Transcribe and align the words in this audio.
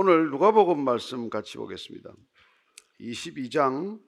오늘 0.00 0.30
누가복음 0.30 0.84
말씀 0.84 1.28
같이 1.28 1.56
보겠습니다. 1.56 2.12
22장 3.00 3.98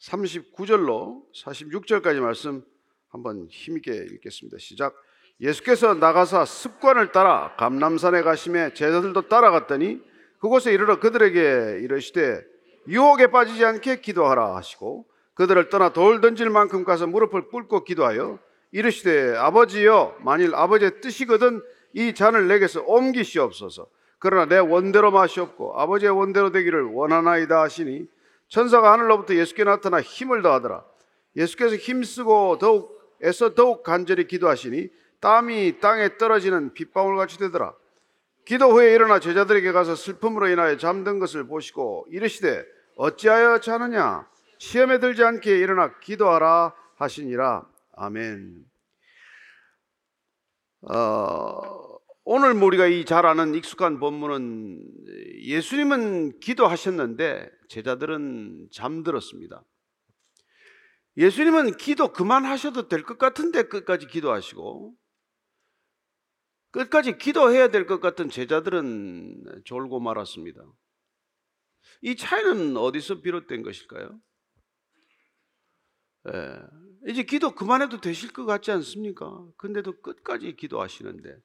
39절로 0.00 1.24
46절까지 1.34 2.20
말씀 2.20 2.62
한번 3.08 3.48
힘있게 3.50 3.92
읽겠습니다. 3.92 4.56
시작. 4.60 4.94
예수께서 5.40 5.94
나가사 5.94 6.44
습관을 6.44 7.10
따라 7.10 7.56
감남산에 7.56 8.22
가심에 8.22 8.72
제자들도 8.74 9.22
따라갔더니 9.22 10.00
그곳에 10.38 10.72
이르러 10.72 11.00
그들에게 11.00 11.80
이르시되 11.82 12.44
유혹에 12.86 13.26
빠지지 13.26 13.64
않게 13.64 14.02
기도하라 14.02 14.54
하시고 14.54 15.08
그들을 15.34 15.70
떠나 15.70 15.92
돌 15.92 16.20
던질 16.20 16.50
만큼 16.50 16.84
가서 16.84 17.08
무릎을 17.08 17.48
꿇고 17.48 17.82
기도하여 17.82 18.38
이르시되 18.70 19.34
아버지여 19.34 20.18
만일 20.20 20.54
아버지의 20.54 21.00
뜻이거든 21.00 21.62
이 21.94 22.14
잔을 22.14 22.46
내게서 22.46 22.82
옮기시옵소서 22.82 23.88
그러나 24.18 24.46
내 24.46 24.58
원대로 24.58 25.10
마시옵고 25.10 25.78
아버지의 25.78 26.10
원대로 26.10 26.50
되기를 26.50 26.84
원하나이다 26.84 27.60
하시니 27.60 28.08
천사가 28.48 28.92
하늘로부터 28.92 29.34
예수께 29.34 29.64
나타나 29.64 30.00
힘을 30.00 30.42
더하더라. 30.42 30.84
예수께서 31.36 31.76
힘쓰고 31.76 32.58
더욱 32.58 32.96
애써 33.22 33.54
더욱 33.54 33.82
간절히 33.82 34.26
기도하시니 34.26 34.88
땀이 35.20 35.80
땅에 35.80 36.16
떨어지는 36.18 36.72
빗방울 36.72 37.16
같이 37.16 37.38
되더라. 37.38 37.74
기도 38.44 38.70
후에 38.70 38.94
일어나 38.94 39.18
제자들에게 39.18 39.72
가서 39.72 39.96
슬픔으로 39.96 40.48
인하여 40.48 40.76
잠든 40.76 41.18
것을 41.18 41.46
보시고 41.46 42.06
이르시되 42.10 42.64
어찌하여 42.96 43.58
자느냐? 43.58 44.28
시험에 44.58 44.98
들지 44.98 45.24
않게 45.24 45.58
일어나 45.58 45.98
기도하라 45.98 46.72
하시니라. 46.96 47.66
아멘. 47.96 48.64
어, 50.82 51.85
오늘 52.28 52.60
우리가 52.60 52.88
이 52.88 53.04
잘 53.04 53.24
아는 53.24 53.54
익숙한 53.54 54.00
본문은 54.00 54.82
예수님은 55.42 56.40
기도하셨는데 56.40 57.48
제자들은 57.68 58.68
잠들었습니다. 58.72 59.62
예수님은 61.16 61.76
기도 61.76 62.12
그만하셔도 62.12 62.88
될 62.88 63.04
것 63.04 63.16
같은데 63.18 63.62
끝까지 63.62 64.08
기도하시고 64.08 64.96
끝까지 66.72 67.16
기도해야 67.16 67.68
될 67.68 67.86
것 67.86 68.00
같은 68.00 68.28
제자들은 68.28 69.62
졸고 69.64 70.00
말았습니다. 70.00 70.60
이 72.02 72.16
차이는 72.16 72.76
어디서 72.76 73.20
비롯된 73.20 73.62
것일까요? 73.62 74.20
예, 76.28 76.58
이제 77.08 77.22
기도 77.22 77.54
그만해도 77.54 78.00
되실 78.00 78.32
것 78.32 78.46
같지 78.46 78.72
않습니까? 78.72 79.46
근데도 79.58 80.00
끝까지 80.00 80.56
기도하시는데 80.56 81.36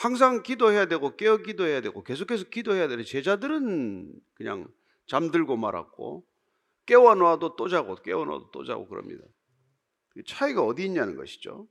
항상 0.00 0.42
기도해야 0.42 0.86
되고 0.86 1.14
깨어 1.14 1.36
기도해야 1.42 1.82
되고 1.82 2.02
계속해서 2.02 2.44
기도해야 2.44 2.88
되는 2.88 3.04
제자들은 3.04 4.10
그냥 4.32 4.66
잠들고 5.06 5.58
말았고 5.58 6.24
깨워 6.86 7.14
놔도 7.14 7.56
또 7.56 7.68
자고 7.68 7.96
깨워 7.96 8.24
놔도 8.24 8.50
또 8.50 8.64
자고 8.64 8.88
그럽니다. 8.88 9.22
그 10.08 10.22
차이가 10.24 10.62
어디 10.62 10.86
있냐는 10.86 11.16
것이죠. 11.16 11.68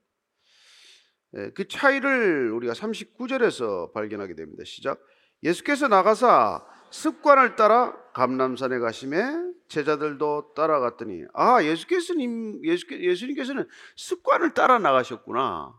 예, 1.38 1.50
그 1.56 1.68
차이를 1.68 2.52
우리가 2.52 2.74
39절에서 2.74 3.94
발견하게 3.94 4.36
됩니다. 4.36 4.64
시작. 4.64 5.04
예수께서 5.42 5.88
나가사 5.88 6.64
습관을 6.92 7.56
따라 7.56 7.98
감남산에 8.14 8.78
가심에 8.78 9.24
제자들도 9.70 10.54
따라갔더니 10.56 11.24
아 11.34 11.64
예수께서님 11.64 12.64
예수께, 12.64 13.02
예수님께서는 13.02 13.68
습관을 13.96 14.54
따라 14.54 14.78
나가셨구나. 14.78 15.74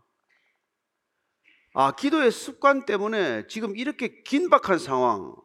아 1.73 1.95
기도의 1.95 2.31
습관 2.31 2.85
때문에 2.85 3.47
지금 3.47 3.77
이렇게 3.77 4.21
긴박한 4.23 4.77
상황, 4.77 5.35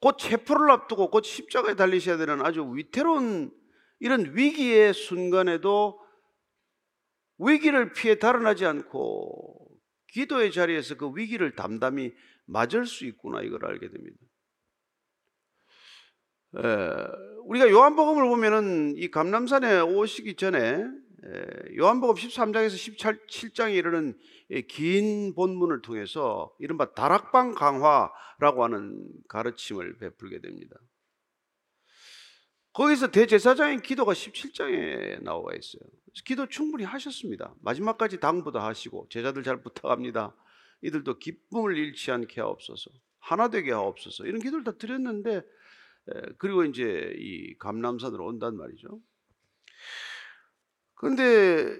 곧 0.00 0.18
체포를 0.18 0.70
앞두고 0.70 1.10
곧 1.10 1.24
십자가에 1.24 1.74
달리셔야 1.74 2.18
되는 2.18 2.44
아주 2.44 2.70
위태로운 2.74 3.50
이런 4.00 4.36
위기의 4.36 4.92
순간에도 4.92 5.98
위기를 7.38 7.92
피해 7.92 8.18
달아나지 8.18 8.66
않고 8.66 9.70
기도의 10.08 10.52
자리에서 10.52 10.96
그 10.96 11.10
위기를 11.14 11.56
담담히 11.56 12.12
맞을 12.44 12.84
수 12.86 13.06
있구나 13.06 13.40
이걸 13.40 13.64
알게 13.64 13.88
됩니다. 13.88 14.16
에, 16.56 16.60
우리가 17.46 17.70
요한복음을 17.70 18.28
보면은 18.28 18.94
이 18.96 19.10
감남산에 19.10 19.80
오시기 19.80 20.36
전에 20.36 20.58
에, 20.58 20.84
요한복음 21.78 22.14
13장에서 22.16 22.74
17장에 22.74 23.74
이르는 23.74 24.18
긴 24.68 25.34
본문을 25.34 25.80
통해서 25.82 26.54
이른바 26.58 26.92
다락방 26.92 27.54
강화라고 27.54 28.64
하는 28.64 29.08
가르침을 29.28 29.98
베풀게 29.98 30.40
됩니다. 30.40 30.76
거기서 32.74 33.10
대제사장의 33.10 33.82
기도가 33.82 34.12
17장에 34.12 35.22
나와 35.22 35.54
있어요. 35.54 35.82
기도 36.24 36.46
충분히 36.46 36.84
하셨습니다. 36.84 37.54
마지막까지 37.62 38.18
당부도 38.20 38.58
하시고 38.58 39.06
제자들 39.10 39.44
잘 39.44 39.62
부탁합니다. 39.62 40.36
이들도 40.82 41.18
기쁨을 41.18 41.76
잃지 41.78 42.10
않게 42.10 42.40
하옵소서. 42.40 42.90
하나 43.20 43.48
되게 43.48 43.72
하옵소서. 43.72 44.26
이런 44.26 44.42
기도를 44.42 44.64
다 44.64 44.72
드렸는데 44.72 45.42
그리고 46.36 46.64
이제 46.64 47.14
이 47.16 47.56
감남산으로 47.58 48.26
온단 48.26 48.56
말이죠. 48.56 49.00
그런데 51.04 51.78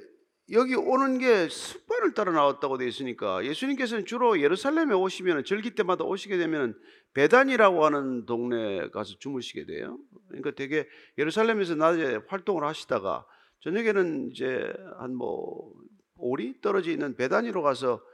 여기 0.53 0.75
오는 0.75 1.17
게 1.17 1.49
습관을 1.49 2.13
따라 2.13 2.31
나왔다고 2.33 2.77
되어 2.77 2.87
있으니까 2.87 3.43
예수님께서는 3.47 4.05
주로 4.05 4.39
예루살렘에 4.39 4.93
오시면 4.93 5.47
절기 5.47 5.75
때마다 5.75 6.05
오시게 6.05 6.37
되면 6.37 6.79
베단이라고 7.15 7.87
하는 7.87 8.27
동네 8.27 8.87
가서 8.91 9.15
주무시게 9.19 9.65
돼요. 9.65 9.99
그러니까 10.29 10.51
되게 10.51 10.87
예루살렘에서 11.17 11.75
낮에 11.75 12.21
활동을 12.29 12.65
하시다가 12.65 13.25
저녁에는 13.61 14.29
이제 14.31 14.71
한 14.99 15.15
뭐 15.15 15.73
오리 16.19 16.61
떨어져 16.61 16.91
있는 16.91 17.17
베단이로 17.17 17.63
가서 17.63 18.05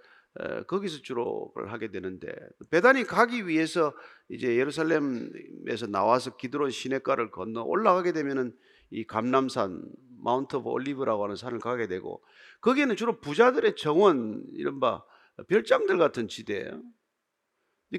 거기서 0.69 1.03
주로 1.03 1.53
하게 1.67 1.91
되는데 1.91 2.29
베다니 2.71 3.03
가기 3.03 3.49
위해서 3.49 3.93
이제 4.29 4.57
예루살렘에서 4.57 5.89
나와서 5.89 6.37
기드론 6.37 6.71
시냇가를 6.71 7.33
건너 7.33 7.65
올라가게 7.65 8.13
되면은 8.13 8.55
이 8.91 9.05
감람산 9.05 9.83
Mount 10.23 10.57
of 10.57 10.69
Olive라고 10.69 11.25
하는 11.25 11.37
산을 11.37 11.59
가게 11.59 11.87
되고 11.87 12.23
거기에는 12.61 12.97
주로 12.97 13.21
부자들의 13.21 13.77
정원 13.77 14.45
이른바 14.55 15.05
별장들 15.49 15.99
같은 15.99 16.29
지대예요. 16.29 16.83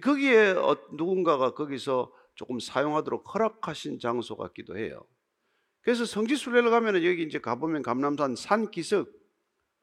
거기에 0.02 0.52
어, 0.52 0.78
누군가가 0.94 1.54
거기서 1.54 2.14
조금 2.36 2.60
사용하도록 2.60 3.34
허락하신 3.34 4.00
장소 4.00 4.38
같기도 4.38 4.78
해요. 4.78 5.06
그래서 5.82 6.06
성지 6.06 6.36
순례를 6.36 6.70
가면은 6.70 7.04
여기 7.04 7.24
이제 7.24 7.40
가보면 7.40 7.82
감람산 7.82 8.36
산 8.36 8.72
기슭 8.72 9.06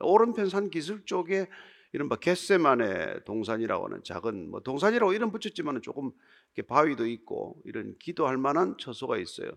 오른편 0.00 0.48
산 0.48 0.70
기슭 0.70 1.04
쪽에 1.04 1.48
이른바 1.92 2.16
겟세만의 2.16 3.24
동산이라고 3.24 3.86
하는 3.86 4.02
작은 4.04 4.50
뭐 4.50 4.60
동산이라고 4.60 5.12
이름 5.12 5.32
붙였지만은 5.32 5.82
조금 5.82 6.10
이렇게 6.54 6.66
바위도 6.66 7.06
있고 7.06 7.60
이런 7.64 7.96
기도할 7.98 8.36
만한 8.36 8.76
처소가 8.78 9.18
있어요. 9.18 9.50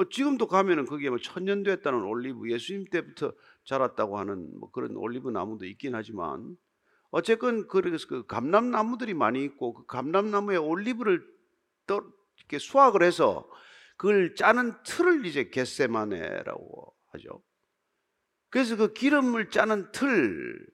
뭐 0.00 0.08
지금도 0.08 0.46
가면은 0.46 0.86
거기에 0.86 1.10
뭐 1.10 1.18
천년 1.18 1.62
됐다는 1.62 2.04
올리브 2.04 2.50
예수님 2.50 2.86
때부터 2.86 3.34
자랐다고 3.64 4.18
하는 4.18 4.50
뭐 4.58 4.70
그런 4.70 4.96
올리브 4.96 5.28
나무도 5.28 5.66
있긴 5.66 5.94
하지만 5.94 6.56
어쨌건 7.10 7.68
그래서 7.68 8.06
그 8.08 8.24
감람 8.24 8.70
나무들이 8.70 9.12
많이 9.12 9.44
있고 9.44 9.74
그 9.74 9.84
감람 9.84 10.30
나무에 10.30 10.56
올리브를 10.56 11.22
떠 11.86 12.02
이렇게 12.38 12.58
수확을 12.58 13.02
해서 13.02 13.46
그걸 13.98 14.34
짜는 14.34 14.72
틀을 14.84 15.26
이제 15.26 15.50
겟세마네라고 15.50 16.96
하죠. 17.08 17.42
그래서 18.48 18.76
그 18.76 18.94
기름을 18.94 19.50
짜는 19.50 19.92
틀 19.92 20.66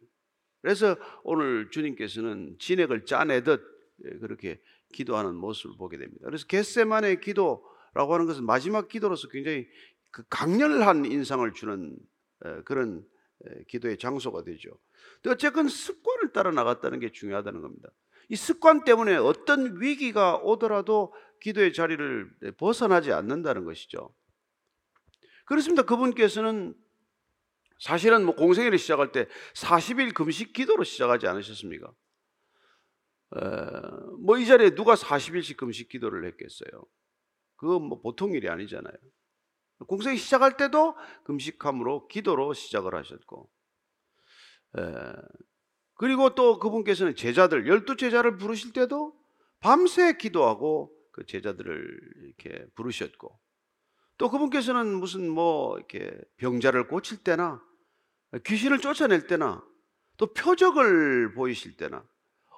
그래서 0.62 0.94
오늘 1.25 1.69
주님께서는 1.72 2.58
진액을 2.60 3.06
짜내듯 3.06 3.60
예, 4.04 4.19
그렇게 4.20 4.62
기도하는 4.93 5.34
모습을 5.34 5.76
보게 5.76 5.98
됩니다. 5.98 6.26
그래서 6.26 6.46
겟세만의 6.46 7.20
기도 7.20 7.75
라고 7.96 8.12
하는 8.12 8.26
것은 8.26 8.44
마지막 8.44 8.88
기도로서 8.88 9.28
굉장히 9.28 9.66
그 10.10 10.22
강렬한 10.28 11.06
인상을 11.06 11.50
주는 11.54 11.96
그런 12.66 13.04
기도의 13.69 13.96
장소가 13.98 14.44
되죠. 14.44 14.70
어쨌건 15.26 15.69
습관을 15.69 16.32
따라 16.32 16.50
나갔다는 16.50 17.00
게 17.00 17.10
중요하다는 17.10 17.62
겁니다. 17.62 17.88
이 18.28 18.37
습관 18.37 18.84
때문에 18.84 19.16
어떤 19.16 19.81
위기가 19.81 20.37
오더라도 20.37 21.14
기도의 21.40 21.72
자리를 21.72 22.54
벗어나지 22.58 23.12
않는다는 23.12 23.64
것이죠. 23.64 24.14
그렇습니다. 25.46 25.82
그분께서는 25.82 26.75
사실은 27.78 28.25
뭐 28.26 28.34
공생애를 28.34 28.78
시작할 28.78 29.12
때 29.12 29.26
40일 29.54 30.12
금식 30.12 30.52
기도로 30.52 30.84
시작하지 30.84 31.26
않으셨습니까? 31.28 31.90
뭐 34.20 34.38
이 34.38 34.46
자리에 34.46 34.75
누가 34.75 34.94
40일씩 34.94 35.56
금식 35.56 35.88
기도를 35.88 36.26
했겠어요? 36.26 36.84
그거 37.56 37.79
뭐 37.79 38.00
보통 38.00 38.32
일이 38.32 38.49
아니잖아요. 38.49 38.94
공생애 39.87 40.17
시작할 40.17 40.56
때도 40.56 40.97
금식함으로 41.25 42.08
기도로 42.08 42.55
시작을 42.55 42.94
하셨고, 42.94 43.50
에, 44.79 44.82
그리고 45.94 46.35
또 46.35 46.58
그분께서는 46.58 47.14
제자들 47.14 47.67
열두 47.67 47.97
제자를 47.97 48.37
부르실 48.37 48.73
때도 48.73 49.14
밤새 49.61 50.17
기도하고 50.17 50.93
그 51.11 51.25
제자들을 51.25 51.99
이렇게 52.25 52.67
부르셨고 52.75 53.38
또 54.19 54.31
그분께서는 54.31 54.87
무슨 54.99 55.29
뭐 55.29 55.76
이렇게 55.79 56.14
병자를 56.37 56.88
고칠 56.88 57.23
때나 57.23 57.62
귀신을 58.44 58.79
쫓아낼 58.81 59.26
때나 59.26 59.64
또 60.19 60.32
표적을 60.32 61.35
보이실 61.35 61.76
때나 61.76 62.05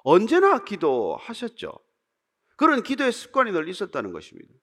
언제나 0.03 0.63
기도하셨죠. 0.63 1.71
그런 2.57 2.83
기도의 2.83 3.11
습관이 3.13 3.51
늘 3.51 3.69
있었다는 3.69 4.11
것입니다. 4.11 4.53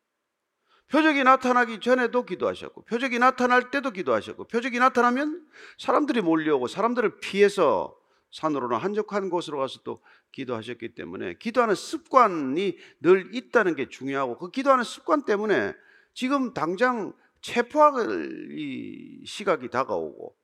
표적이 0.88 1.24
나타나기 1.24 1.80
전에도 1.80 2.24
기도하셨고, 2.24 2.82
표적이 2.82 3.18
나타날 3.18 3.70
때도 3.70 3.90
기도하셨고, 3.90 4.44
표적이 4.44 4.78
나타나면 4.78 5.46
사람들이 5.78 6.22
몰려오고, 6.22 6.68
사람들을 6.68 7.20
피해서 7.20 7.96
산으로나 8.30 8.78
한적한 8.78 9.30
곳으로 9.30 9.58
가서 9.58 9.80
또 9.82 10.00
기도하셨기 10.32 10.94
때문에 10.94 11.34
기도하는 11.38 11.74
습관이 11.74 12.76
늘 13.00 13.34
있다는 13.34 13.74
게 13.74 13.88
중요하고, 13.88 14.38
그 14.38 14.50
기도하는 14.50 14.84
습관 14.84 15.24
때문에 15.24 15.74
지금 16.14 16.54
당장 16.54 17.12
체포할 17.40 18.50
이 18.52 19.24
시각이 19.26 19.70
다가오고, 19.70 20.36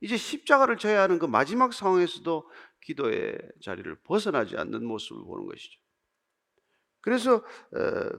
이제 0.00 0.16
십자가를 0.16 0.76
져야 0.76 1.02
하는 1.02 1.18
그 1.18 1.26
마지막 1.26 1.72
상황에서도 1.72 2.50
기도의 2.82 3.38
자리를 3.62 3.94
벗어나지 4.04 4.56
않는 4.56 4.84
모습을 4.84 5.24
보는 5.24 5.46
것이죠. 5.46 5.80
그래서 7.04 7.44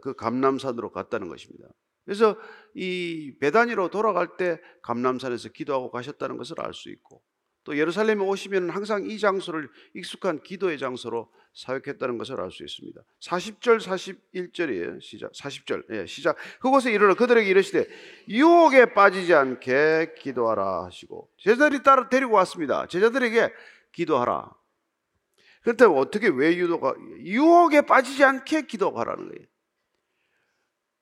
그 0.03 0.13
감남산으로 0.13 0.91
갔다는 0.91 1.27
것입니다. 1.27 1.67
그래서 2.05 2.37
이 2.75 3.33
베다니로 3.39 3.89
돌아갈 3.89 4.37
때 4.37 4.61
감남산에서 4.83 5.49
기도하고 5.49 5.89
가셨다는 5.89 6.37
것을 6.37 6.61
알 6.61 6.71
수 6.71 6.91
있고 6.91 7.23
또 7.63 7.75
예루살렘에 7.75 8.23
오시면 8.23 8.69
항상 8.69 9.09
이 9.09 9.17
장소를 9.17 9.67
익숙한 9.95 10.43
기도의 10.43 10.77
장소로 10.77 11.31
사역했다는 11.55 12.19
것을 12.19 12.39
알 12.39 12.51
수 12.51 12.63
있습니다. 12.63 13.01
40절 13.23 13.79
41절이에요. 13.79 15.01
시작. 15.01 15.31
40절. 15.31 15.85
예, 15.89 16.05
시작. 16.05 16.37
그곳에 16.59 16.91
이르러 16.91 17.15
그들에게 17.15 17.49
이르시되 17.49 17.87
유혹에 18.29 18.93
빠지지 18.93 19.33
않게 19.33 20.13
기도하라 20.19 20.85
하시고 20.85 21.27
제자들이 21.39 21.81
따라 21.81 22.07
데리고 22.07 22.35
왔습니다. 22.35 22.85
제자들에게 22.85 23.51
기도하라. 23.93 24.51
그렇다면 25.65 25.97
어떻게 25.97 26.27
왜 26.27 26.55
유도가 26.55 26.93
유혹에 27.21 27.81
빠지지 27.81 28.23
않게 28.23 28.67
기도하라는 28.67 29.29
거예요. 29.29 29.47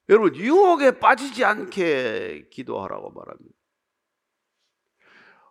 여러분 0.07 0.35
유혹에 0.37 0.99
빠지지 0.99 1.43
않게 1.43 2.47
기도하라고 2.49 3.11
말합니다. 3.11 3.53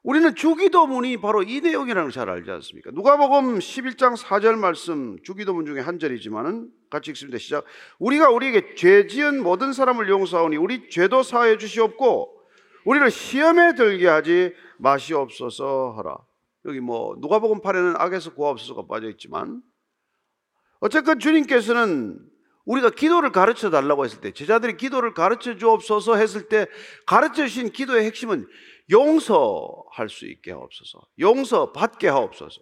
우리는 0.03 0.35
주기도문이 0.35 1.19
바로 1.21 1.43
이 1.43 1.61
내용이라는 1.61 2.05
걸 2.09 2.11
잘 2.11 2.31
알지 2.31 2.51
않습니까? 2.51 2.91
누가복음 2.91 3.59
11장 3.59 4.17
4절 4.17 4.57
말씀 4.59 5.23
주기도문 5.23 5.67
중에 5.67 5.81
한 5.81 5.99
절이지만은 5.99 6.71
같이 6.89 7.11
읽습니다. 7.11 7.37
시작. 7.37 7.65
우리가 7.99 8.31
우리에게 8.31 8.75
죄 8.77 9.07
지은 9.07 9.43
모든 9.43 9.75
사람을 9.75 10.09
용서하오니 10.09 10.57
우리 10.57 10.89
죄도 10.89 11.23
사하여 11.23 11.59
주시옵고 11.59 12.41
우리를 12.87 13.11
시험에 13.11 13.75
들게 13.75 14.09
하지 14.09 14.55
마시옵소서 14.79 15.95
하라. 15.99 16.17
여기 16.65 16.81
뭐 16.81 17.17
누가복음 17.19 17.61
8에는 17.61 17.99
악에서 17.99 18.35
구하옵소서가 18.35 18.87
빠져 18.87 19.09
있지만 19.11 19.63
어쨌건 20.81 21.19
주님께서는 21.19 22.19
우리가 22.65 22.91
기도를 22.91 23.33
가르쳐 23.33 23.71
달라고 23.71 24.05
했을 24.05 24.21
때 24.21 24.33
제자들이 24.33 24.77
기도를 24.77 25.15
가르쳐 25.15 25.57
주옵소서 25.57 26.17
했을 26.17 26.49
때 26.49 26.67
가르쳐 27.07 27.47
주신 27.47 27.71
기도의 27.71 28.05
핵심은 28.07 28.47
용서할 28.91 30.09
수 30.09 30.27
있게 30.27 30.53
하옵소서. 30.53 31.01
용서 31.19 31.73
받게 31.73 32.09
하옵소서. 32.09 32.61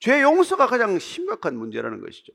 죄 0.00 0.22
용서가 0.22 0.66
가장 0.66 0.98
심각한 0.98 1.56
문제라는 1.56 2.00
것이죠. 2.00 2.32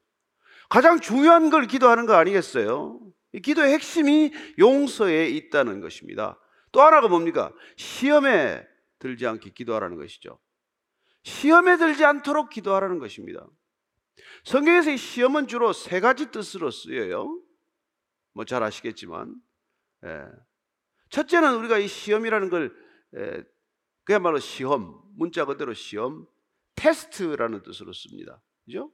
가장 0.70 1.00
중요한 1.00 1.50
걸 1.50 1.68
기도하는 1.68 2.06
거 2.06 2.14
아니겠어요? 2.14 3.00
기도의 3.44 3.74
핵심이 3.74 4.32
용서에 4.58 5.28
있다는 5.30 5.82
것입니다. 5.82 6.40
또 6.72 6.82
하나가 6.82 7.08
뭡니까? 7.08 7.52
시험에 7.76 8.66
들지 9.00 9.28
않게 9.28 9.52
기도하라는 9.52 9.98
것이죠. 9.98 10.40
시험에 11.24 11.78
들지 11.78 12.06
않도록 12.06 12.50
기도하라는 12.50 13.00
것입니다. 13.00 13.48
성경에서 14.44 14.92
이 14.92 14.98
시험은 14.98 15.48
주로 15.48 15.74
세 15.74 16.00
가지 16.00 16.32
뜻으로 16.32 16.72
쓰여요. 16.72 17.42
뭐 18.34 18.46
잘 18.46 18.64
아시겠지만, 18.64 19.36
예. 20.06 20.26
첫째는 21.10 21.56
우리가 21.56 21.78
이 21.78 21.88
시험이라는 21.88 22.50
걸 22.50 22.76
예, 23.16 23.44
그야말로 24.04 24.40
시험, 24.40 25.02
문자 25.16 25.46
그대로 25.46 25.74
시험, 25.74 26.28
테스트라는 26.76 27.64
뜻으로 27.64 27.94
씁니다. 27.94 28.42
그죠? 28.66 28.92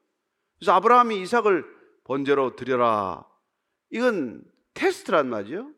그래서 0.59 0.74
아브라함이 0.74 1.19
이삭을 1.21 1.65
번제로 2.03 2.56
드려라. 2.56 3.27
이건 3.89 4.44
테스트란 4.74 5.30
말이죠. 5.30 5.74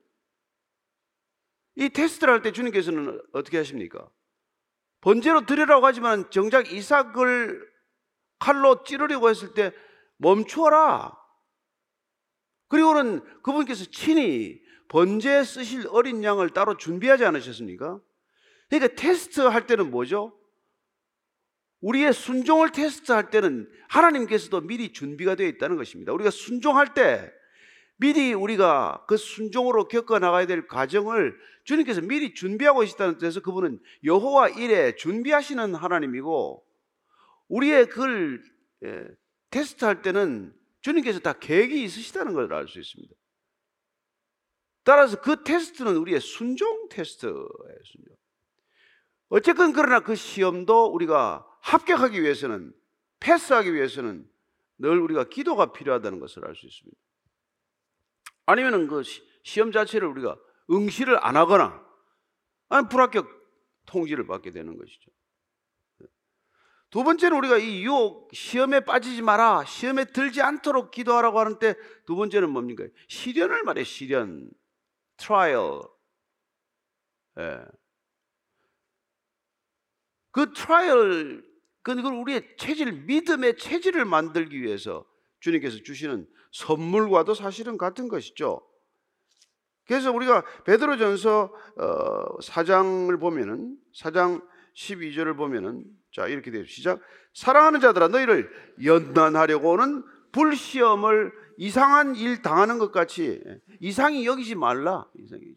이 1.76 1.90
테스트를 1.90 2.34
할 2.34 2.42
때 2.42 2.52
주님께서는 2.52 3.22
어떻게 3.34 3.58
하십니까? 3.58 4.08
번제로 5.02 5.46
드리라고 5.46 5.86
하지만 5.86 6.30
정작 6.30 6.72
이삭을 6.72 7.74
칼로 8.40 8.84
찌르려고 8.84 9.30
했을 9.30 9.54
때 9.54 9.72
멈추어라. 10.18 11.18
그리고는 12.68 13.22
그분께서 13.42 13.86
친히 13.86 14.62
번제 14.88 15.44
쓰실 15.44 15.88
어린 15.90 16.24
양을 16.24 16.52
따로 16.52 16.78
준비하지 16.78 17.26
않으셨습니까? 17.26 18.00
그러니까 18.70 18.96
테스트 18.96 19.42
할 19.42 19.66
때는 19.68 19.92
뭐죠? 19.92 20.38
우리의 21.82 22.14
순종을 22.14 22.72
테스트할 22.72 23.30
때는 23.30 23.70
하나님께서도 23.90 24.62
미리 24.62 24.94
준비가 24.94 25.36
되어 25.36 25.48
있다는 25.48 25.76
것입니다. 25.76 26.14
우리가 26.14 26.30
순종할 26.30 26.94
때 26.94 27.32
미리 27.98 28.34
우리가 28.34 29.06
그 29.08 29.18
순종으로 29.18 29.88
겪어 29.88 30.20
나가야 30.20 30.46
될 30.46 30.68
과정을 30.68 31.38
주님께서 31.64 32.02
미리 32.02 32.34
준비하고 32.34 32.82
계시다는 32.82 33.18
뜻에서 33.18 33.40
그분은 33.42 33.80
여호와 34.04 34.50
일에 34.50 34.96
준비하시는 34.96 35.76
하나님이고 35.76 36.66
우리의 37.48 37.88
그걸 37.88 38.44
예, 38.84 39.08
테스트할 39.52 40.02
때는 40.02 40.54
주님께서 40.82 41.20
다 41.20 41.34
계획이 41.34 41.84
있으시다는 41.84 42.34
걸 42.34 42.52
알 42.52 42.68
수 42.68 42.80
있습니다. 42.80 43.14
따라서 44.84 45.22
그 45.22 45.44
테스트는 45.44 45.96
우리의 45.96 46.20
순종 46.20 46.90
테스트예요. 46.90 47.48
순종. 47.86 48.16
어쨌건 49.30 49.72
그러나 49.72 50.02
그 50.02 50.16
시험도 50.16 50.88
우리가 50.88 51.48
합격하기 51.62 52.22
위해서는 52.22 52.74
패스하기 53.22 53.74
위해서는 53.74 54.30
늘 54.80 55.00
우리가 55.00 55.30
기도가 55.30 55.72
필요하다는 55.72 56.20
것을 56.20 56.46
알 56.46 56.56
수 56.56 56.66
있습니다. 56.66 56.98
아니면은 58.46 58.88
그 58.88 59.04
시험 59.44 59.72
자체를 59.72 60.08
우리가 60.08 60.38
응시를 60.70 61.24
안 61.24 61.36
하거나 61.36 61.84
아니 62.70 62.88
불합격 62.90 63.28
통지를 63.86 64.26
받게 64.26 64.52
되는 64.52 64.78
것이죠. 64.78 65.12
두 66.90 67.04
번째는 67.04 67.36
우리가 67.38 67.58
이 67.58 67.84
유혹 67.84 68.30
시험에 68.34 68.82
빠지지 68.82 69.24
마라 69.24 69.66
시험에 69.66 70.06
들지 70.06 70.42
않도록 70.42 70.92
기도하라고 70.92 71.40
하는 71.40 71.58
때 71.58 71.96
두 71.96 72.16
번째는 72.16 72.52
뭡니까? 72.52 72.86
시련을 73.08 73.64
말해 73.64 73.84
시련 73.84 74.52
trial 75.18 75.82
예. 77.40 77.66
그 80.32 80.54
trial 80.54 81.44
그걸 81.82 82.14
우리의 82.14 82.56
체질 82.58 82.92
믿음의 82.92 83.58
체질을 83.58 84.06
만들기 84.06 84.62
위해서 84.62 85.06
주님께서 85.44 85.80
주시는 85.84 86.26
선물과도 86.54 87.34
사실은 87.34 87.78
같은 87.78 88.08
것이죠. 88.08 88.66
그래서 89.86 90.12
우리가 90.14 90.44
베드로전서 90.64 91.54
4장을 92.42 93.14
어, 93.14 93.18
보면은 93.20 93.78
4장 93.94 94.42
12절을 94.76 95.36
보면은 95.36 95.84
자 96.14 96.28
이렇게 96.28 96.50
되어 96.50 96.64
시작 96.64 97.02
사랑하는 97.34 97.82
자들아 97.82 98.08
너희를 98.08 98.50
연단하려고는 98.84 100.04
불시험을 100.32 101.34
이상한 101.58 102.16
일 102.16 102.42
당하는 102.42 102.80
것 102.80 102.92
같이 102.94 103.44
이상히 103.82 104.26
여기지 104.26 104.56
말라 104.56 105.06
이상히. 105.16 105.56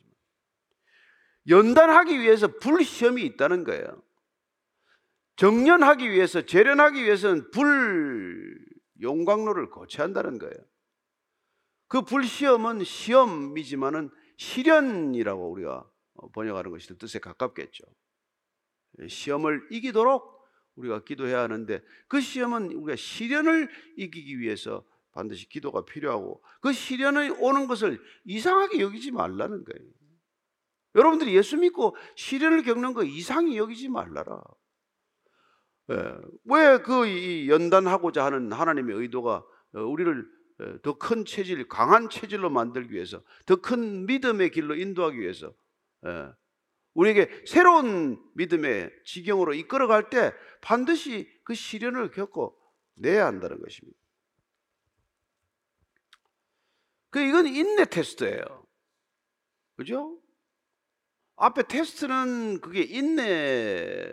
연단하기 1.49 2.19
위해서 2.19 2.49
불시험이 2.49 3.23
있다는 3.23 3.63
거예요. 3.63 4.03
정련하기 5.37 6.11
위해서 6.11 6.43
재련하기 6.43 7.05
위해서는 7.05 7.51
불 7.53 8.66
용광로를 9.01 9.71
거쳐야 9.71 10.05
한다는 10.05 10.39
거예요. 10.39 10.55
그 11.89 12.03
불시험은 12.03 12.85
시험이지만은 12.85 14.11
시련이라고 14.37 15.51
우리가 15.51 15.89
번역하는 16.33 16.71
것이 16.71 16.97
뜻에 16.99 17.19
가깝겠죠. 17.19 17.85
시험을 19.09 19.69
이기도록 19.71 20.37
우리가 20.77 21.05
기도해야 21.05 21.43
하는데 21.43 21.83
그 22.09 22.21
시험은 22.21 22.73
우리가 22.73 22.97
시련을 22.97 23.71
이기기 23.97 24.39
위해서 24.41 24.85
반드시 25.13 25.49
기도가 25.49 25.85
필요하고 25.85 26.43
그 26.61 26.73
시련이 26.73 27.31
오는 27.41 27.67
것을 27.67 28.03
이상하게 28.25 28.81
여기지 28.81 29.13
말라는 29.13 29.65
거예요. 29.65 29.91
여러분들이 30.95 31.35
예수 31.35 31.57
믿고 31.57 31.97
시련을 32.17 32.63
겪는 32.63 32.95
거 32.95 33.05
이상히 33.05 33.57
여기지 33.57 33.89
말라라. 33.89 34.43
예. 35.91 36.15
왜그 36.45 37.49
연단하고자 37.49 38.25
하는 38.25 38.53
하나님의 38.53 38.97
의도가 38.97 39.45
어, 39.75 39.81
우리를 39.81 40.27
더 40.83 40.95
큰 40.99 41.25
체질, 41.27 41.69
강한 41.69 42.09
체질로 42.09 42.49
만들기 42.49 42.95
위해서, 42.95 43.23
더 43.45 43.57
큰 43.57 44.07
믿음의 44.07 44.51
길로 44.51 44.75
인도하기 44.75 45.19
위해서, 45.19 45.53
예, 46.07 46.31
우리에게 46.95 47.45
새로운 47.47 48.19
믿음의 48.37 48.91
지경으로 49.05 49.53
이끌어갈 49.53 50.09
때 50.09 50.33
반드시 50.63 51.31
그 51.45 51.55
시련을 51.55 52.11
겪고 52.11 52.57
내야 52.95 53.27
한다는 53.27 53.61
것입니다. 53.61 53.99
그 57.11 57.21
이건 57.21 57.47
인내 57.47 57.85
테스트예요. 57.85 58.67
그죠? 59.77 60.19
앞에 61.37 61.65
테스트는 61.65 62.61
그게 62.63 62.81
인내 62.81 64.11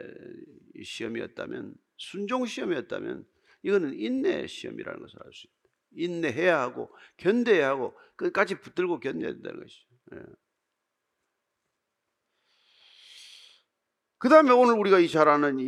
시험이었다면 0.81 1.75
순종 1.97 2.45
시험이었다면 2.45 3.25
이거는 3.63 3.93
인내 3.99 4.47
시험이라는 4.47 4.99
것을 4.99 5.19
알 5.23 5.33
수 5.33 5.47
있다. 5.47 5.53
인내해야 5.95 6.59
하고 6.61 6.89
견뎌야 7.17 7.69
하고 7.69 7.95
끝까지 8.15 8.59
붙들고 8.59 8.99
견뎌야 8.99 9.33
된다는 9.33 9.61
것이죠. 9.61 9.87
예. 10.15 10.19
그 14.17 14.29
다음에 14.29 14.51
오늘 14.51 14.75
우리가 14.75 14.99
이 14.99 15.09
잘 15.09 15.27
아는 15.27 15.59
이 15.59 15.65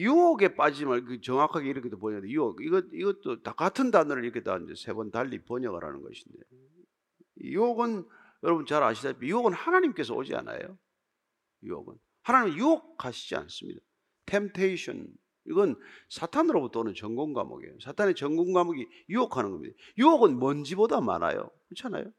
유혹에 0.00 0.54
빠지지 0.54 0.84
말고 0.86 1.06
그 1.06 1.20
정확하게 1.20 1.68
이렇게도 1.70 1.98
번역돼. 1.98 2.28
유혹. 2.28 2.62
이것, 2.62 2.84
이것도 2.92 3.42
다 3.42 3.52
같은 3.52 3.90
단어를 3.90 4.22
이렇게 4.24 4.42
다 4.44 4.56
이제 4.58 4.74
세 4.76 4.92
번 4.94 5.10
달리 5.10 5.42
번역을 5.44 5.82
하는 5.84 6.00
것인데. 6.00 6.38
유혹은 7.40 8.06
여러분 8.44 8.64
잘 8.66 8.82
아시다시피 8.84 9.26
유혹은 9.28 9.52
하나님께서 9.52 10.14
오지 10.14 10.34
않아요. 10.36 10.78
유혹은. 11.64 11.96
하나님은 12.22 12.58
유혹하시지 12.58 13.34
않습니다. 13.34 13.80
Temptation. 14.30 15.08
이건 15.46 15.76
사탄으로부터 16.08 16.80
오는 16.80 16.94
전공 16.94 17.32
과목이에요. 17.32 17.80
사탄의 17.82 18.14
전공 18.14 18.52
과목이 18.52 18.86
유혹하는 19.08 19.50
겁니다. 19.50 19.74
유혹은 19.98 20.38
먼지보다 20.38 21.00
많아요. 21.00 21.50
그렇잖아요? 21.68 22.12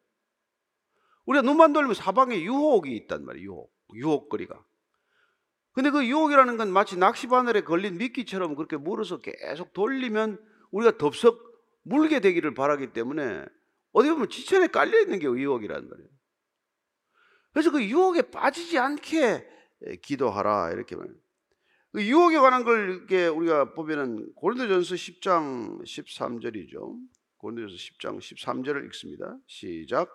우리가 1.25 1.41
눈만 1.43 1.71
돌리면 1.71 1.93
사방에 1.93 2.41
유혹이 2.41 2.95
있단 2.97 3.23
말이에요. 3.23 3.45
유혹. 3.45 3.71
유혹거리가. 3.93 4.65
근데 5.73 5.89
그 5.89 6.05
유혹이라는 6.05 6.57
건 6.57 6.71
마치 6.71 6.97
낚시바늘에 6.97 7.61
걸린 7.61 7.97
미끼처럼 7.97 8.55
그렇게 8.55 8.75
물어서 8.75 9.21
계속 9.21 9.71
돌리면 9.73 10.37
우리가 10.71 10.97
덥석 10.97 11.39
물게 11.83 12.19
되기를 12.19 12.53
바라기 12.53 12.91
때문에 12.93 13.45
어디 13.93 14.09
보면 14.09 14.29
지천에 14.29 14.67
깔려 14.67 14.99
있는 14.99 15.19
게 15.19 15.27
유혹이란 15.27 15.87
말이에요. 15.89 16.09
그래서 17.53 17.71
그 17.71 17.83
유혹에 17.83 18.23
빠지지 18.23 18.77
않게 18.77 19.47
기도하라 20.01 20.71
이렇게 20.71 20.95
말해요. 20.95 21.15
그 21.91 22.05
유혹에 22.05 22.37
관한 22.37 22.63
걸 22.63 22.89
이렇게 22.89 23.27
우리가 23.27 23.73
보면은 23.73 24.33
고린도전서 24.35 24.95
10장 24.95 25.83
13절이죠. 25.83 26.97
고린도전서 27.37 27.75
10장 27.75 28.17
13절을 28.19 28.85
읽습니다. 28.87 29.35
시작. 29.45 30.09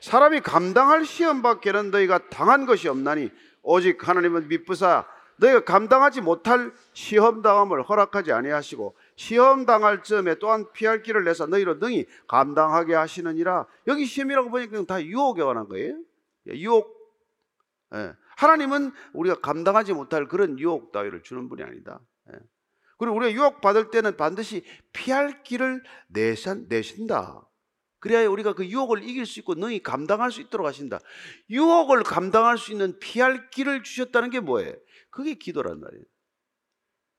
사람이 0.00 0.40
감당할 0.40 1.04
시험 1.04 1.42
밖에는 1.42 1.90
너희가 1.90 2.28
당한 2.28 2.66
것이 2.66 2.88
없나니 2.88 3.30
오직 3.62 4.06
하나님은 4.06 4.46
미쁘사 4.46 5.06
너희가 5.38 5.64
감당하지 5.64 6.20
못할 6.20 6.72
시험 6.92 7.42
당함을 7.42 7.82
허락하지 7.82 8.32
아니하시고 8.32 8.96
시험 9.16 9.66
당할 9.66 10.02
즈음에 10.04 10.36
또한 10.36 10.70
피할 10.72 11.02
길을 11.02 11.24
내서 11.24 11.46
너희로 11.46 11.74
능히 11.74 12.06
감당하게 12.28 12.94
하시느니라. 12.94 13.66
여기 13.88 14.06
시험이라고 14.06 14.50
보니까 14.50 14.84
다 14.84 15.02
유혹에 15.02 15.42
관한 15.42 15.66
거예요. 15.68 15.98
유혹. 16.46 16.94
예. 17.94 18.12
하나님은 18.36 18.92
우리가 19.12 19.40
감당하지 19.40 19.92
못할 19.92 20.28
그런 20.28 20.58
유혹 20.58 20.92
따위를 20.92 21.22
주는 21.22 21.48
분이 21.48 21.62
아니다. 21.62 22.00
예. 22.32 22.38
그리고 22.98 23.16
우리가 23.16 23.32
유혹 23.32 23.60
받을 23.60 23.90
때는 23.90 24.16
반드시 24.16 24.64
피할 24.92 25.42
길을 25.42 25.82
내신, 26.08 26.66
내신다. 26.68 27.46
그래야 27.98 28.28
우리가 28.28 28.52
그 28.52 28.66
유혹을 28.66 29.02
이길 29.02 29.26
수 29.26 29.40
있고 29.40 29.54
능히 29.54 29.82
감당할 29.82 30.30
수 30.30 30.40
있도록 30.40 30.66
하신다. 30.66 31.00
유혹을 31.50 32.04
감당할 32.04 32.56
수 32.56 32.72
있는 32.72 32.98
피할 33.00 33.50
길을 33.50 33.82
주셨다는 33.82 34.30
게 34.30 34.40
뭐예요? 34.40 34.74
그게 35.10 35.34
기도란 35.34 35.80
말이에요. 35.80 36.04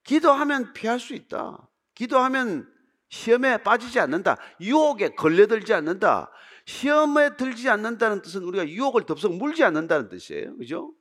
기도하면 0.04 0.72
피할 0.72 0.98
수 0.98 1.14
있다. 1.14 1.68
기도하면 1.94 2.72
시험에 3.08 3.62
빠지지 3.62 3.98
않는다. 4.00 4.36
유혹에 4.60 5.10
걸려들지 5.10 5.74
않는다. 5.74 6.30
시험에 6.64 7.36
들지 7.36 7.68
않는다는 7.68 8.22
뜻은 8.22 8.42
우리가 8.44 8.68
유혹을 8.68 9.04
덥석 9.04 9.34
물지 9.34 9.64
않는다는 9.64 10.08
뜻이에요. 10.08 10.56
그죠? 10.58 10.94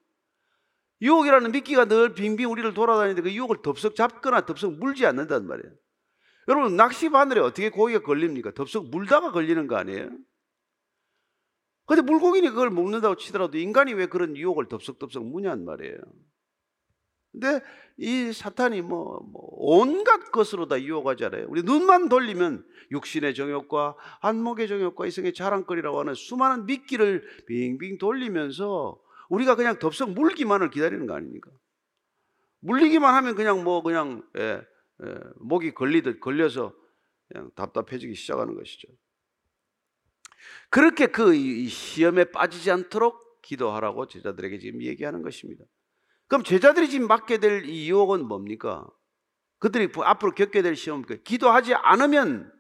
유혹이라는 1.02 1.52
미끼가 1.52 1.86
늘 1.86 2.14
빙빙 2.14 2.50
우리를 2.52 2.74
돌아다니는데 2.74 3.22
그 3.22 3.34
유혹을 3.34 3.62
덥석 3.62 3.96
잡거나 3.96 4.46
덥석 4.46 4.74
물지 4.74 5.06
않는단 5.06 5.48
말이에요. 5.48 5.74
여러분 6.48 6.76
낚시 6.76 7.10
바늘에 7.10 7.42
어떻게 7.42 7.70
고기가 7.70 8.02
걸립니까? 8.02 8.52
덥석 8.52 8.90
물다가 8.90 9.32
걸리는 9.32 9.68
거 9.68 9.76
아니에요? 9.76 10.10
근데 11.86 12.02
물고기니 12.02 12.50
그걸 12.50 12.70
먹는다고 12.70 13.16
치더라도 13.16 13.58
인간이 13.58 13.94
왜 13.94 14.08
그런 14.08 14.36
유혹을 14.36 14.68
덥석덥석 14.68 15.26
무냐는 15.26 15.66
말이에요. 15.66 15.98
근데 17.32 17.62
이 17.98 18.34
사탄이 18.34 18.82
뭐, 18.82 19.20
뭐 19.32 19.42
온갖 19.52 20.32
것으로 20.32 20.68
다 20.68 20.82
유혹하잖아요. 20.82 21.46
우리 21.50 21.64
눈만 21.64 22.10
돌리면 22.10 22.66
육신의 22.92 23.36
정욕과 23.36 23.96
안목의 24.22 24.68
정욕과 24.68 25.06
이성의 25.06 25.34
자랑거리라고 25.34 26.00
하는 26.00 26.14
수많은 26.14 26.66
미끼를 26.66 27.24
빙빙 27.48 28.00
돌리면서 28.00 29.00
우리가 29.30 29.56
그냥 29.56 29.80
덥석 29.80 30.12
물기만을 30.12 30.70
기다리는 30.70 31.06
거 31.08 31.16
아닙니까? 31.16 31.52
물리기만 32.60 33.14
하면 33.16 33.36
그냥 33.36 33.64
뭐 33.64 33.82
그냥 33.82 34.24
예, 34.38 34.62
예, 35.04 35.16
목이 35.38 35.74
걸리듯 35.74 36.20
걸려서 36.20 36.74
그냥 37.28 37.52
답답해지기 37.56 38.16
시작하는 38.16 38.56
것이죠. 38.56 38.88
그렇게 40.70 41.08
그 41.08 41.34
시험에 41.68 42.26
빠지지 42.26 42.72
않도록 42.72 43.42
기도하라고 43.42 44.08
제자들에게 44.08 44.60
지금 44.60 44.82
얘기하는 44.82 45.22
것입니다. 45.22 45.64
그럼 46.28 46.44
제자들이 46.44 46.90
지금 46.90 47.08
맞게 47.08 47.38
될 47.38 47.66
이 47.66 47.90
유혹은 47.90 48.26
뭡니까? 48.28 48.88
그들이 49.60 49.90
앞으로 50.04 50.34
겪게 50.34 50.62
될 50.62 50.76
시험, 50.76 51.04
기도하지 51.04 51.74
않으면, 51.74 52.54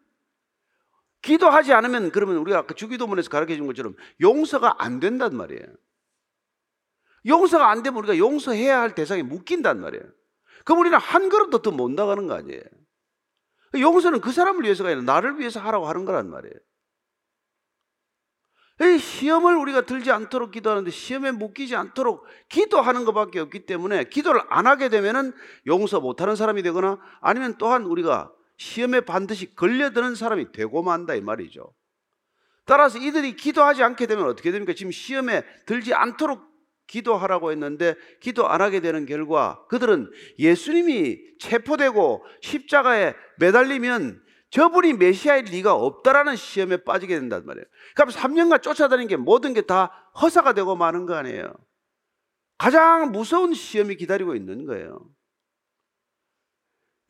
기도하지 1.21 1.73
않으면 1.73 2.11
그러면 2.11 2.37
우리가 2.37 2.59
아까 2.59 2.73
주기도문에서 2.73 3.29
가르쳐 3.29 3.55
준 3.55 3.67
것처럼 3.67 3.95
용서가 4.21 4.81
안 4.83 4.99
된단 4.99 5.35
말이에요. 5.35 5.65
용서가 7.27 7.69
안 7.69 7.83
되면 7.83 7.97
우리가 7.99 8.17
용서해야 8.17 8.79
할 8.79 8.95
대상에 8.95 9.23
묶인단 9.23 9.79
말이에요. 9.81 10.03
그럼 10.65 10.79
우리는 10.79 10.97
한 10.97 11.29
걸음도 11.29 11.61
더 11.61 11.71
못 11.71 11.91
나가는 11.91 12.25
거 12.27 12.33
아니에요. 12.33 12.61
용서는 13.77 14.21
그 14.21 14.31
사람을 14.31 14.63
위해서가 14.63 14.89
아니라 14.89 15.03
나를 15.03 15.39
위해서 15.39 15.59
하라고 15.59 15.87
하는 15.87 16.05
거란 16.05 16.29
말이에요. 16.29 16.53
이 18.79 18.99
시험을 18.99 19.55
우리가 19.55 19.81
들지 19.81 20.11
않도록 20.11 20.51
기도하는데 20.51 20.91
시험에 20.91 21.31
묶이지 21.31 21.75
않도록 21.75 22.25
기도하는 22.47 23.05
것밖에 23.05 23.39
없기 23.39 23.65
때문에 23.65 24.03
기도를 24.05 24.41
안 24.49 24.67
하게 24.67 24.89
되면은 24.89 25.33
용서 25.65 25.99
못하는 25.99 26.35
사람이 26.35 26.61
되거나 26.61 26.99
아니면 27.19 27.55
또한 27.57 27.83
우리가 27.85 28.31
시험에 28.57 29.01
반드시 29.01 29.55
걸려드는 29.55 30.15
사람이 30.15 30.51
되고 30.51 30.83
만다 30.83 31.15
이 31.15 31.21
말이죠. 31.21 31.73
따라서 32.65 32.99
이들이 32.99 33.35
기도하지 33.35 33.81
않게 33.81 34.05
되면 34.05 34.25
어떻게 34.25 34.51
됩니까? 34.51 34.73
지금 34.75 34.91
시험에 34.91 35.43
들지 35.65 35.93
않도록 35.93 36.46
기도하라고 36.87 37.51
했는데 37.51 37.95
기도 38.21 38.47
안 38.47 38.61
하게 38.61 38.79
되는 38.79 39.05
결과 39.05 39.63
그들은 39.69 40.09
예수님이 40.39 41.19
체포되고 41.39 42.25
십자가에 42.41 43.13
매달리면 43.39 44.23
저분이 44.49 44.93
메시아일 44.93 45.45
리가 45.45 45.73
없다라는 45.73 46.37
시험에 46.37 46.77
빠지게 46.77 47.19
된단 47.19 47.45
말이에요. 47.45 47.65
그럼 47.95 48.09
3년간 48.09 48.61
쫓아다니는 48.61 49.07
게 49.07 49.17
모든 49.17 49.53
게 49.53 49.61
다 49.61 50.11
허사가 50.21 50.53
되고 50.53 50.75
마는 50.75 51.05
거 51.05 51.15
아니에요. 51.15 51.53
가장 52.57 53.11
무서운 53.11 53.53
시험이 53.53 53.97
기다리고 53.97 54.35
있는 54.35 54.65
거예요. 54.65 55.09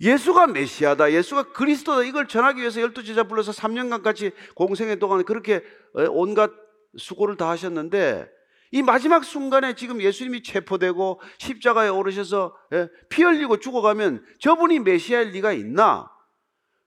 예수가 0.01 0.47
메시아다, 0.47 1.11
예수가 1.11 1.53
그리스도다 1.53 2.03
이걸 2.03 2.27
전하기 2.27 2.59
위해서 2.59 2.81
열두 2.81 3.03
제자 3.03 3.23
불러서 3.23 3.51
3년간 3.51 4.03
같이 4.03 4.31
공생의 4.55 4.99
동안 4.99 5.23
그렇게 5.23 5.63
온갖 6.09 6.51
수고를 6.97 7.37
다 7.37 7.49
하셨는데 7.49 8.29
이 8.71 8.81
마지막 8.81 9.23
순간에 9.23 9.75
지금 9.75 10.01
예수님이 10.01 10.43
체포되고 10.43 11.21
십자가에 11.37 11.89
오르셔서 11.89 12.55
예, 12.73 12.89
피 13.09 13.23
흘리고 13.23 13.59
죽어가면 13.59 14.25
저분이 14.39 14.79
메시아일 14.79 15.29
리가 15.29 15.53
있나? 15.53 16.11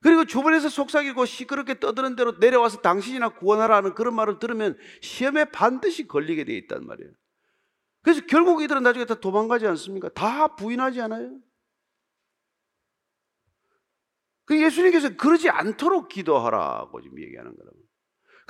그리고 0.03 0.25
주변에서 0.25 0.69
속삭이고 0.69 1.27
시끄럽게 1.27 1.79
떠드는 1.79 2.17
대로 2.17 2.33
내려와서 2.39 2.81
당신이나 2.81 3.31
구원하라는 3.31 3.95
그런 3.95 4.15
말을 4.15 4.39
들으면 4.39 4.79
시험에 5.03 5.47
반드시 5.47 6.07
걸리게 6.07 6.45
돼 6.45 6.57
있단 6.57 6.87
말이에요. 6.87 7.13
그래서 8.03 8.23
결국 8.27 8.63
이들은 8.63 8.83
나중에 8.83 9.05
다 9.05 9.15
도망가지 9.15 9.67
않습니까? 9.67 10.09
다 10.11 10.55
부인하지 10.57 11.03
않아요? 11.03 11.39
그 14.47 14.61
예수님께서 14.61 15.17
그러지 15.17 15.51
않도록 15.51 16.09
기도하라고 16.09 17.01
지금 17.03 17.21
얘기하는 17.23 17.55
거라고. 17.55 17.77